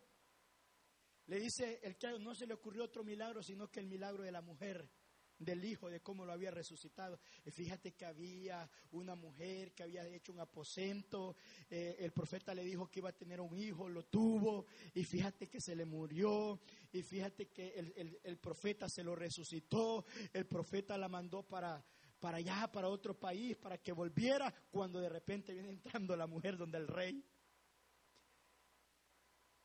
[1.26, 4.32] le dice el que no se le ocurrió otro milagro, sino que el milagro de
[4.32, 4.90] la mujer,
[5.38, 7.20] del hijo, de cómo lo había resucitado.
[7.46, 11.36] Y fíjate que había una mujer que había hecho un aposento,
[11.70, 15.48] eh, el profeta le dijo que iba a tener un hijo, lo tuvo, y fíjate
[15.48, 16.60] que se le murió,
[16.92, 21.84] y fíjate que el, el profeta se lo resucitó, el profeta la mandó para
[22.24, 26.56] para allá, para otro país, para que volviera, cuando de repente viene entrando la mujer
[26.56, 27.22] donde el rey.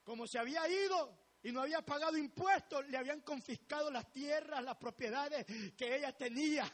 [0.03, 4.76] Como se había ido y no había pagado impuestos, le habían confiscado las tierras, las
[4.76, 6.70] propiedades que ella tenía.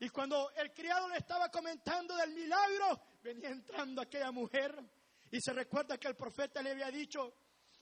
[0.00, 4.74] Y cuando el criado le estaba comentando del milagro, venía entrando aquella mujer
[5.30, 7.34] y se recuerda que el profeta le había dicho,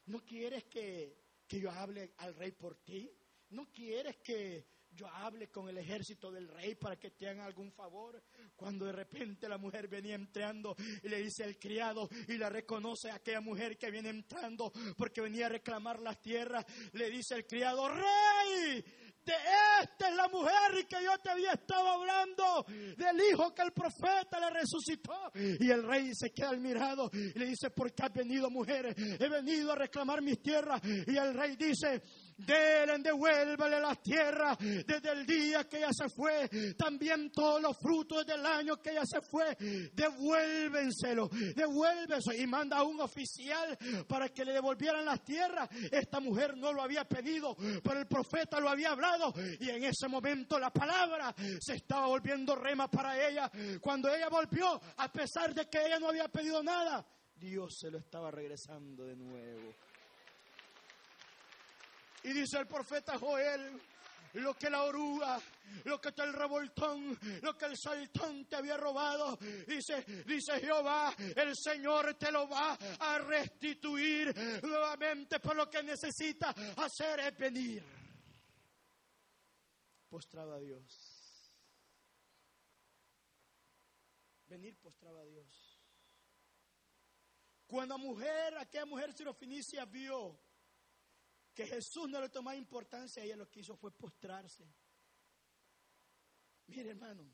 [0.07, 3.11] ¿no quieres que, que yo hable al rey por ti?
[3.51, 7.73] ¿No quieres que yo hable con el ejército del rey para que te hagan algún
[7.73, 8.23] favor.
[8.57, 13.11] Cuando de repente la mujer venía entrando y le dice al criado y la reconoce
[13.11, 17.47] a aquella mujer que viene entrando porque venía a reclamar las tierras, le dice el
[17.47, 18.85] criado, rey,
[19.29, 19.35] de
[19.83, 22.65] esta es la mujer y que yo te había estado hablando,
[22.97, 25.31] del hijo que el profeta le resucitó.
[25.35, 28.95] Y el rey se queda admirado y le dice, ¿por qué has venido mujer?
[28.97, 30.81] He venido a reclamar mis tierras.
[31.07, 32.03] Y el rey dice,
[32.39, 36.49] Delen, devuélvale las tierras desde el día que ella se fue.
[36.77, 39.57] También todos los frutos del año que ella se fue.
[39.93, 42.37] Devuélvenselo, devuélvenselo.
[42.39, 43.77] Y manda a un oficial
[44.07, 45.69] para que le devolvieran las tierras.
[45.91, 49.35] Esta mujer no lo había pedido, pero el profeta lo había hablado.
[49.59, 53.51] Y en ese momento la palabra se estaba volviendo rema para ella.
[53.81, 57.99] Cuando ella volvió, a pesar de que ella no había pedido nada, Dios se lo
[57.99, 59.75] estaba regresando de nuevo.
[62.25, 63.81] Y dice el profeta Joel,
[64.35, 65.41] lo que la oruga,
[65.85, 69.37] lo que el revoltón, lo que el saltón te había robado.
[69.67, 75.41] Dice, dice Jehová, el Señor te lo va a restituir nuevamente.
[75.41, 77.83] Por lo que necesita hacer es venir
[80.09, 81.35] postrado a Dios.
[84.47, 85.81] Venir postrado a Dios.
[87.67, 90.48] Cuando mujer, aquella mujer sirofinicia vio
[91.59, 94.65] que Jesús no le tomaba importancia, ella lo que hizo fue postrarse.
[96.69, 97.29] Mire, hermano,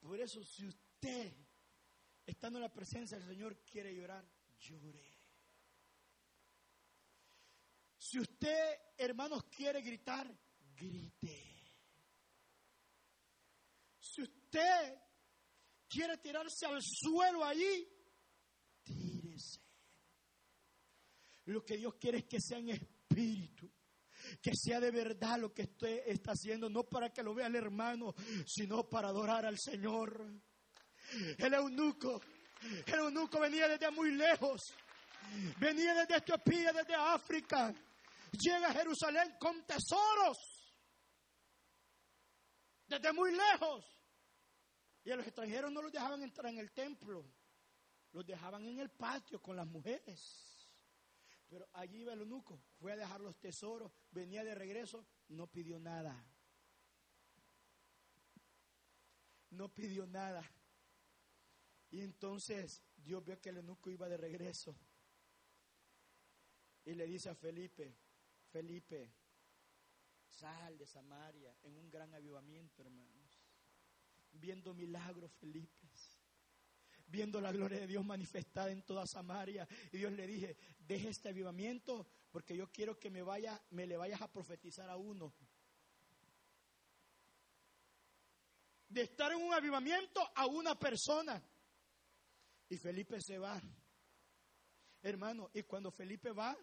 [0.00, 1.36] por eso si usted,
[2.24, 4.26] estando en la presencia del Señor, quiere llorar,
[4.58, 5.04] llore.
[7.98, 10.34] Si usted, hermanos, quiere gritar,
[10.74, 11.76] grite.
[13.98, 14.98] Si usted
[15.86, 17.86] quiere tirarse al suelo allí,
[21.46, 23.70] Lo que Dios quiere es que sea en espíritu.
[24.42, 27.54] Que sea de verdad lo que usted está haciendo, no para que lo vea el
[27.54, 28.14] hermano,
[28.46, 30.26] sino para adorar al Señor.
[31.38, 32.20] El eunuco,
[32.86, 34.74] el eunuco venía desde muy lejos,
[35.60, 37.72] venía desde Etiopía, desde África,
[38.32, 40.38] llega a Jerusalén con tesoros,
[42.88, 43.84] desde muy lejos.
[45.04, 47.24] Y a los extranjeros no los dejaban entrar en el templo,
[48.10, 50.45] los dejaban en el patio con las mujeres.
[51.48, 55.78] Pero allí iba el eunuco, fue a dejar los tesoros, venía de regreso, no pidió
[55.78, 56.24] nada.
[59.50, 60.44] No pidió nada.
[61.90, 64.76] Y entonces Dios vio que el eunuco iba de regreso.
[66.84, 67.96] Y le dice a Felipe,
[68.50, 69.12] Felipe,
[70.28, 73.16] sal de Samaria en un gran avivamiento, hermano
[74.40, 75.88] viendo milagros, Felipe,
[77.06, 79.66] viendo la gloria de Dios manifestada en toda Samaria.
[79.92, 80.56] Y Dios le dije,
[80.86, 84.96] deje este avivamiento porque yo quiero que me vaya, me le vayas a profetizar a
[84.96, 85.34] uno.
[88.88, 91.42] De estar en un avivamiento a una persona.
[92.68, 93.60] Y Felipe se va.
[95.02, 96.56] Hermano, y cuando Felipe va,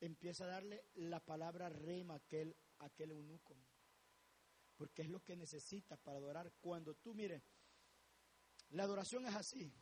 [0.00, 3.56] empieza a darle la palabra rema a aquel, aquel eunuco
[4.78, 6.52] porque es lo que necesitas para adorar.
[6.60, 7.42] Cuando tú, mire,
[8.70, 9.74] la adoración es así.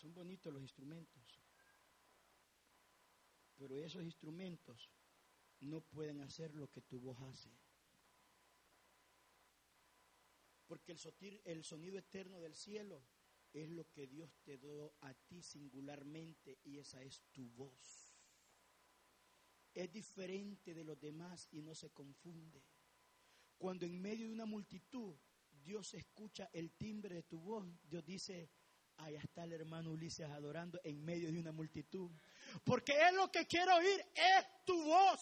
[0.00, 1.42] Son bonitos los instrumentos,
[3.56, 4.90] pero esos instrumentos
[5.60, 7.50] no pueden hacer lo que tu voz hace.
[10.66, 10.96] Porque
[11.44, 13.04] el, sonido eterno del cielo
[13.52, 18.10] es lo que Dios te dio a ti singularmente y esa es tu voz
[19.74, 22.60] es diferente de los demás y no se confunde.
[23.56, 25.14] Cuando en medio de una multitud
[25.62, 28.50] Dios escucha el timbre de tu voz, Dios dice,
[29.00, 32.10] ahí está el hermano Ulises adorando en medio de una multitud.
[32.64, 35.20] Porque es lo que quiero oír, es tu voz.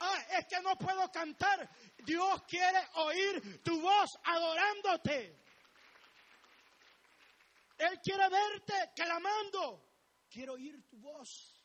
[0.00, 1.70] Ah, es que no puedo cantar.
[2.04, 5.42] Dios quiere oír tu voz adorándote.
[7.78, 9.94] Él quiere verte clamando.
[10.28, 11.62] Quiero oír tu voz.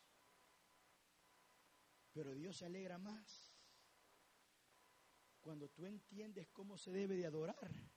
[2.13, 3.49] Pero Dios se alegra más
[5.39, 7.88] cuando tú entiendes cómo se debe de adorar.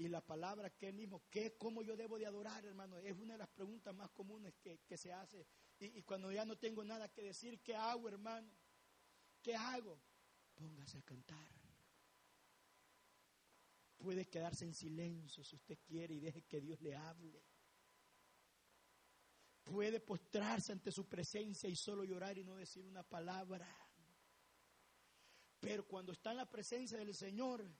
[0.00, 2.96] Y la palabra que él mismo, ¿qué, ¿cómo yo debo de adorar, hermano?
[3.00, 5.46] Es una de las preguntas más comunes que, se hace.
[5.78, 8.50] Y, y, cuando ya no tengo nada que decir, ¿qué hago, hermano?
[9.42, 10.00] ¿Qué hago?
[10.54, 11.52] Póngase a cantar.
[13.98, 17.44] Puede quedarse en silencio si usted quiere y deje que Dios le hable
[19.62, 23.68] puede postrarse ante su presencia y solo llorar y no decir una palabra.
[25.60, 27.70] Pero cuando está en la presencia del Señor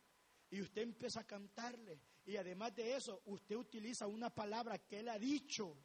[0.50, 5.08] y usted empieza a cantarle y además de eso usted utiliza una palabra que Él
[5.08, 5.76] ha dicho,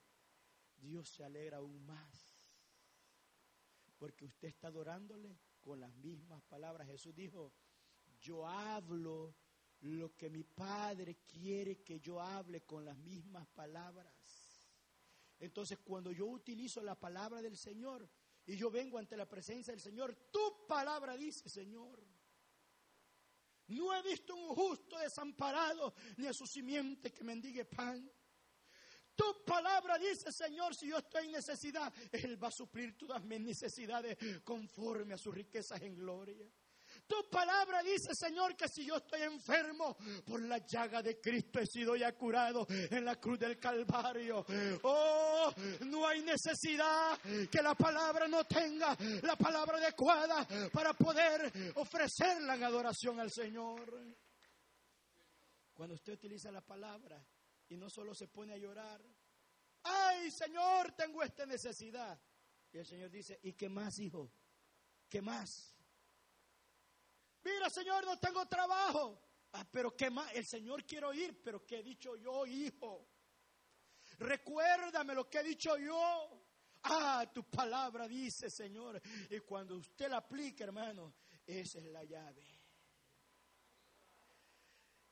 [0.77, 2.35] Dios se alegra aún más.
[3.97, 6.87] Porque usted está adorándole con las mismas palabras.
[6.87, 7.53] Jesús dijo,
[8.19, 9.35] yo hablo
[9.81, 14.13] lo que mi Padre quiere que yo hable con las mismas palabras.
[15.39, 18.09] Entonces, cuando yo utilizo la palabra del Señor
[18.45, 22.14] y yo vengo ante la presencia del Señor, tu palabra dice, Señor.
[23.67, 28.09] No he visto un justo desamparado ni a su simiente que mendigue pan.
[29.15, 33.39] Tu palabra dice, Señor, si yo estoy en necesidad, Él va a suplir todas mis
[33.39, 36.45] necesidades conforme a sus riquezas en gloria.
[37.07, 39.95] Tu palabra dice, Señor, que si yo estoy enfermo,
[40.25, 44.43] por la llaga de Cristo he sido ya curado en la cruz del Calvario.
[44.81, 47.19] Oh, no hay necesidad
[47.51, 53.85] que la palabra no tenga la palabra adecuada para poder ofrecer la adoración al Señor.
[55.73, 57.23] Cuando usted utiliza la palabra
[57.69, 59.01] y no solo se pone a llorar,
[59.83, 62.19] ay Señor, tengo esta necesidad.
[62.71, 64.31] Y el Señor dice, ¿y qué más, hijo?
[65.07, 65.74] ¿Qué más?
[67.45, 69.21] Mira, Señor, no tengo trabajo.
[69.51, 73.07] Ah, pero qué más, el Señor quiero ir, pero ¿qué he dicho yo, hijo?
[74.17, 76.41] Recuérdame lo que he dicho yo.
[76.81, 78.99] Ah, tu palabra dice, Señor.
[79.29, 81.13] Y cuando usted la aplica, hermano,
[81.45, 82.43] esa es la llave.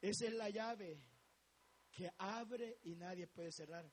[0.01, 1.03] Esa es la llave
[1.91, 3.89] que abre y nadie puede cerrar.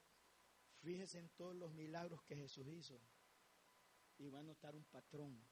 [0.81, 2.99] Fíjese en todos los milagros que Jesús hizo.
[4.17, 5.47] Y va a notar un patrón.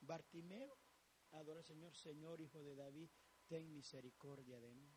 [0.00, 0.83] Bartimeo
[1.34, 3.10] adora al Señor, Señor, hijo de David,
[3.46, 4.90] ten misericordia de mí.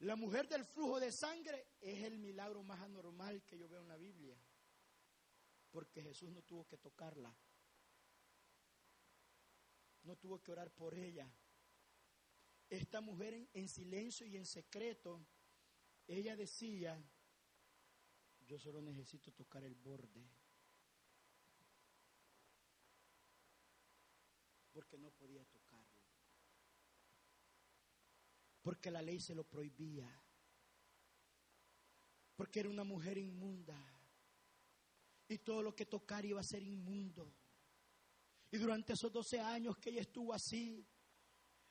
[0.00, 3.88] La mujer del flujo de sangre es el milagro más anormal que yo veo en
[3.88, 4.36] la Biblia,
[5.70, 7.34] porque Jesús no tuvo que tocarla,
[10.02, 11.30] no tuvo que orar por ella.
[12.68, 15.24] Esta mujer en, en silencio y en secreto,
[16.06, 17.02] ella decía,
[18.46, 20.28] yo solo necesito tocar el borde.
[24.74, 25.88] Porque no podía tocarlo.
[28.60, 30.06] Porque la ley se lo prohibía.
[32.36, 33.78] Porque era una mujer inmunda.
[35.28, 37.32] Y todo lo que tocar iba a ser inmundo.
[38.50, 40.86] Y durante esos 12 años que ella estuvo así,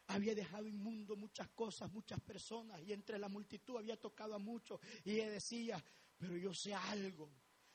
[0.07, 4.79] había dejado inmundo muchas cosas, muchas personas, y entre la multitud había tocado a muchos.
[5.03, 5.83] Y ella decía,
[6.17, 7.31] pero yo sé algo,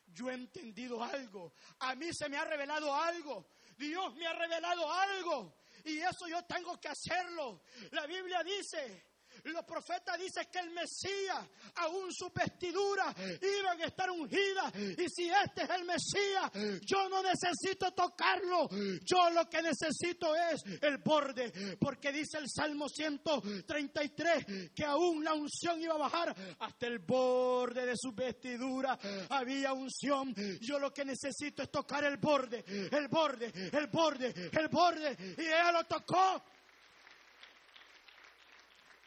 [0.07, 3.47] yo he entendido algo, a mí se me ha revelado algo,
[3.79, 5.55] Dios me ha revelado algo,
[5.85, 7.63] y eso yo tengo que hacerlo.
[7.93, 9.05] La Biblia dice
[9.45, 14.75] los profetas dicen que el Mesías, aún su vestidura, iban a estar ungidas.
[14.77, 18.69] Y si este es el Mesías, yo no necesito tocarlo.
[19.05, 21.77] Yo lo que necesito es el borde.
[21.81, 27.87] Porque dice el Salmo 133 que aún la unción iba a bajar hasta el borde
[27.87, 28.99] de su vestidura.
[29.31, 30.35] Había unción.
[30.61, 35.17] Yo lo que necesito es tocar el borde, el borde, el borde, el borde.
[35.39, 36.43] Y ella lo tocó.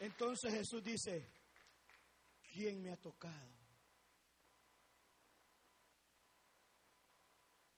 [0.01, 1.31] Entonces Jesús dice,
[2.51, 3.55] ¿quién me ha tocado?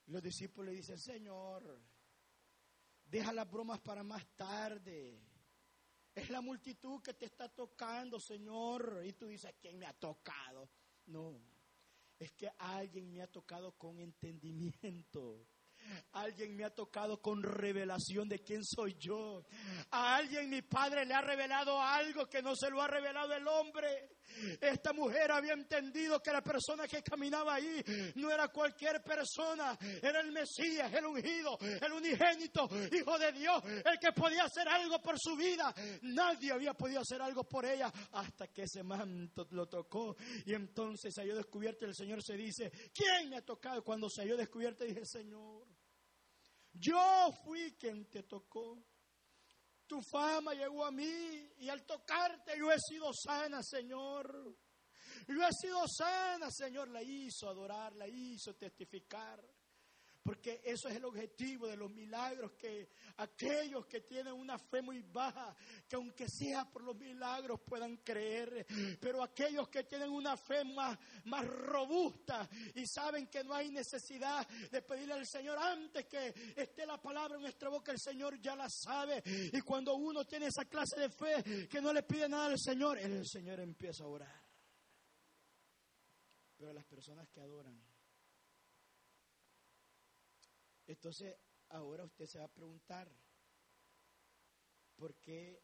[0.06, 1.78] Los discípulos le dicen, Señor,
[3.04, 5.22] deja las bromas para más tarde.
[6.14, 9.02] Es la multitud que te está tocando, Señor.
[9.04, 10.70] Y tú dices, ¿quién me ha tocado?
[11.04, 11.38] No,
[12.18, 15.46] es que alguien me ha tocado con entendimiento.
[16.12, 19.44] Alguien me ha tocado con revelación de quién soy yo.
[19.90, 23.46] A alguien mi padre le ha revelado algo que no se lo ha revelado el
[23.46, 24.10] hombre.
[24.60, 27.82] Esta mujer había entendido que la persona que caminaba ahí
[28.16, 33.98] no era cualquier persona, era el Mesías, el ungido, el unigénito, hijo de Dios, el
[34.00, 35.72] que podía hacer algo por su vida.
[36.02, 40.16] Nadie había podido hacer algo por ella hasta que ese manto lo tocó.
[40.46, 43.82] Y entonces se halló descubierto el Señor se dice, ¿quién me ha tocado?
[43.82, 45.66] Cuando se halló descubierto dije, Señor,
[46.74, 48.82] yo fui quien te tocó.
[49.86, 54.56] Tu fama llegó a mí y al tocarte yo he sido sana, Señor.
[55.28, 56.88] Yo he sido sana, Señor.
[56.88, 59.42] La hizo adorar, la hizo testificar.
[60.24, 65.02] Porque eso es el objetivo de los milagros, que aquellos que tienen una fe muy
[65.02, 65.54] baja,
[65.86, 68.66] que aunque sea por los milagros puedan creer,
[68.98, 74.48] pero aquellos que tienen una fe más, más robusta y saben que no hay necesidad
[74.48, 78.56] de pedirle al Señor antes que esté la palabra en nuestra boca, el Señor ya
[78.56, 79.22] la sabe.
[79.26, 82.98] Y cuando uno tiene esa clase de fe que no le pide nada al Señor,
[82.98, 84.42] el Señor empieza a orar.
[86.56, 87.78] Pero las personas que adoran,
[90.86, 91.36] entonces,
[91.68, 93.10] ahora usted se va a preguntar,
[94.96, 95.62] ¿por qué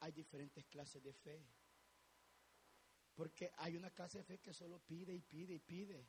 [0.00, 1.46] hay diferentes clases de fe?
[3.14, 6.08] Porque hay una clase de fe que solo pide y pide y pide.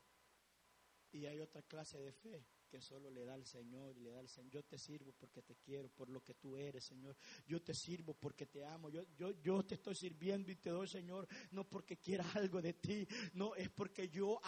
[1.12, 4.20] Y hay otra clase de fe que solo le da al Señor y le da
[4.20, 4.52] al Señor.
[4.52, 7.16] Yo te sirvo porque te quiero, por lo que tú eres, Señor.
[7.46, 8.90] Yo te sirvo porque te amo.
[8.90, 12.74] Yo, yo, yo te estoy sirviendo y te doy, Señor, no porque quiera algo de
[12.74, 14.40] ti, no, es porque yo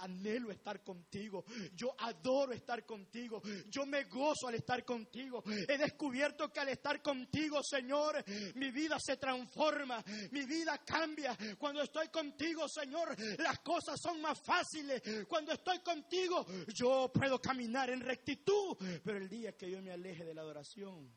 [0.00, 1.44] anhelo estar contigo.
[1.74, 3.42] Yo adoro estar contigo.
[3.68, 5.42] Yo me gozo al estar contigo.
[5.68, 8.22] He descubierto que al estar contigo, Señor,
[8.54, 11.36] mi vida se transforma, mi vida cambia.
[11.58, 15.02] Cuando estoy contigo, Señor, las cosas son más fáciles.
[15.26, 18.76] Cuando estoy contigo, yo puedo caminar en rectitud.
[19.04, 21.10] Pero el día que yo me aleje de la adoración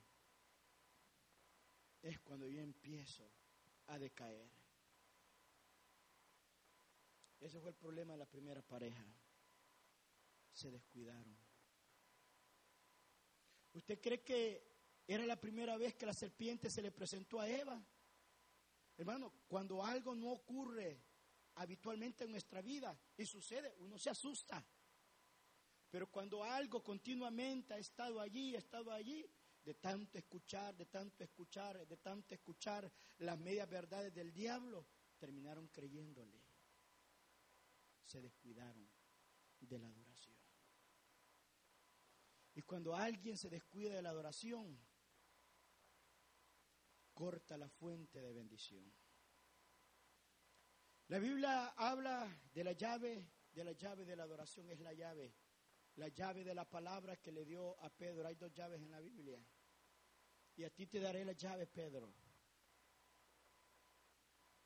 [2.01, 3.29] es cuando yo empiezo
[3.87, 4.49] a decaer.
[7.39, 9.05] Ese fue el problema de la primera pareja.
[10.51, 11.37] Se descuidaron.
[13.73, 14.75] ¿Usted cree que
[15.05, 17.83] era la primera vez que la serpiente se le presentó a Eva?
[18.97, 21.03] Hermano, cuando algo no ocurre
[21.55, 24.65] habitualmente en nuestra vida y sucede, uno se asusta.
[25.95, 29.25] Pero cuando algo continuamente ha estado allí, ha estado allí,
[29.63, 34.85] de tanto escuchar, de tanto escuchar, de tanto escuchar las medias verdades del diablo,
[35.17, 36.37] terminaron creyéndole.
[38.03, 38.91] Se descuidaron
[39.61, 40.35] de la adoración.
[42.55, 44.77] Y cuando alguien se descuida de la adoración,
[47.13, 48.93] corta la fuente de bendición.
[51.07, 55.33] La Biblia habla de la llave, de la llave de la adoración, es la llave,
[55.95, 58.27] la llave de la palabra que le dio a Pedro.
[58.27, 59.43] Hay dos llaves en la Biblia.
[60.57, 62.13] Y a ti te daré la llave, Pedro,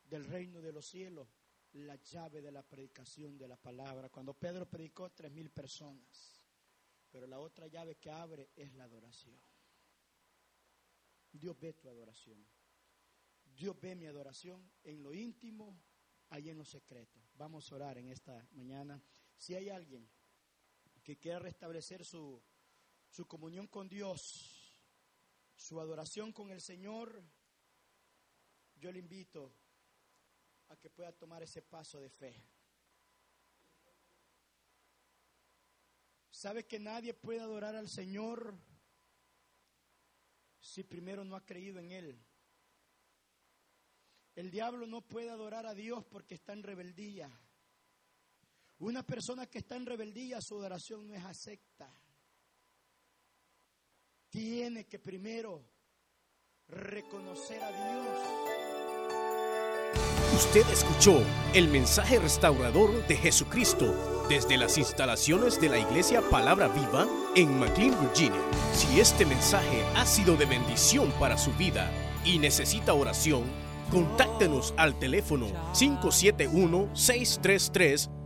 [0.03, 1.27] del reino de los cielos,
[1.73, 4.09] la llave de la predicación de la palabra.
[4.09, 6.43] Cuando Pedro predicó, tres mil personas.
[7.11, 9.39] Pero la otra llave que abre es la adoración.
[11.31, 12.45] Dios ve tu adoración.
[13.43, 15.79] Dios ve mi adoración en lo íntimo
[16.29, 17.21] ahí en los secretos.
[17.35, 19.01] Vamos a orar en esta mañana.
[19.35, 20.07] Si hay alguien
[21.09, 22.39] que quiera restablecer su,
[23.09, 24.79] su comunión con Dios,
[25.55, 27.23] su adoración con el Señor,
[28.75, 29.51] yo le invito
[30.67, 32.45] a que pueda tomar ese paso de fe.
[36.29, 38.55] ¿Sabe que nadie puede adorar al Señor
[40.59, 42.23] si primero no ha creído en Él?
[44.35, 47.31] El diablo no puede adorar a Dios porque está en rebeldía.
[48.79, 51.93] Una persona que está en rebeldía, su adoración no es acepta.
[54.29, 55.65] Tiene que primero
[56.67, 58.07] reconocer a Dios.
[60.35, 61.21] Usted escuchó
[61.53, 67.99] el mensaje restaurador de Jesucristo desde las instalaciones de la iglesia Palabra Viva en McLean,
[67.99, 68.41] Virginia.
[68.73, 71.91] Si este mensaje ha sido de bendición para su vida
[72.23, 73.43] y necesita oración,
[73.91, 75.47] Contáctenos al teléfono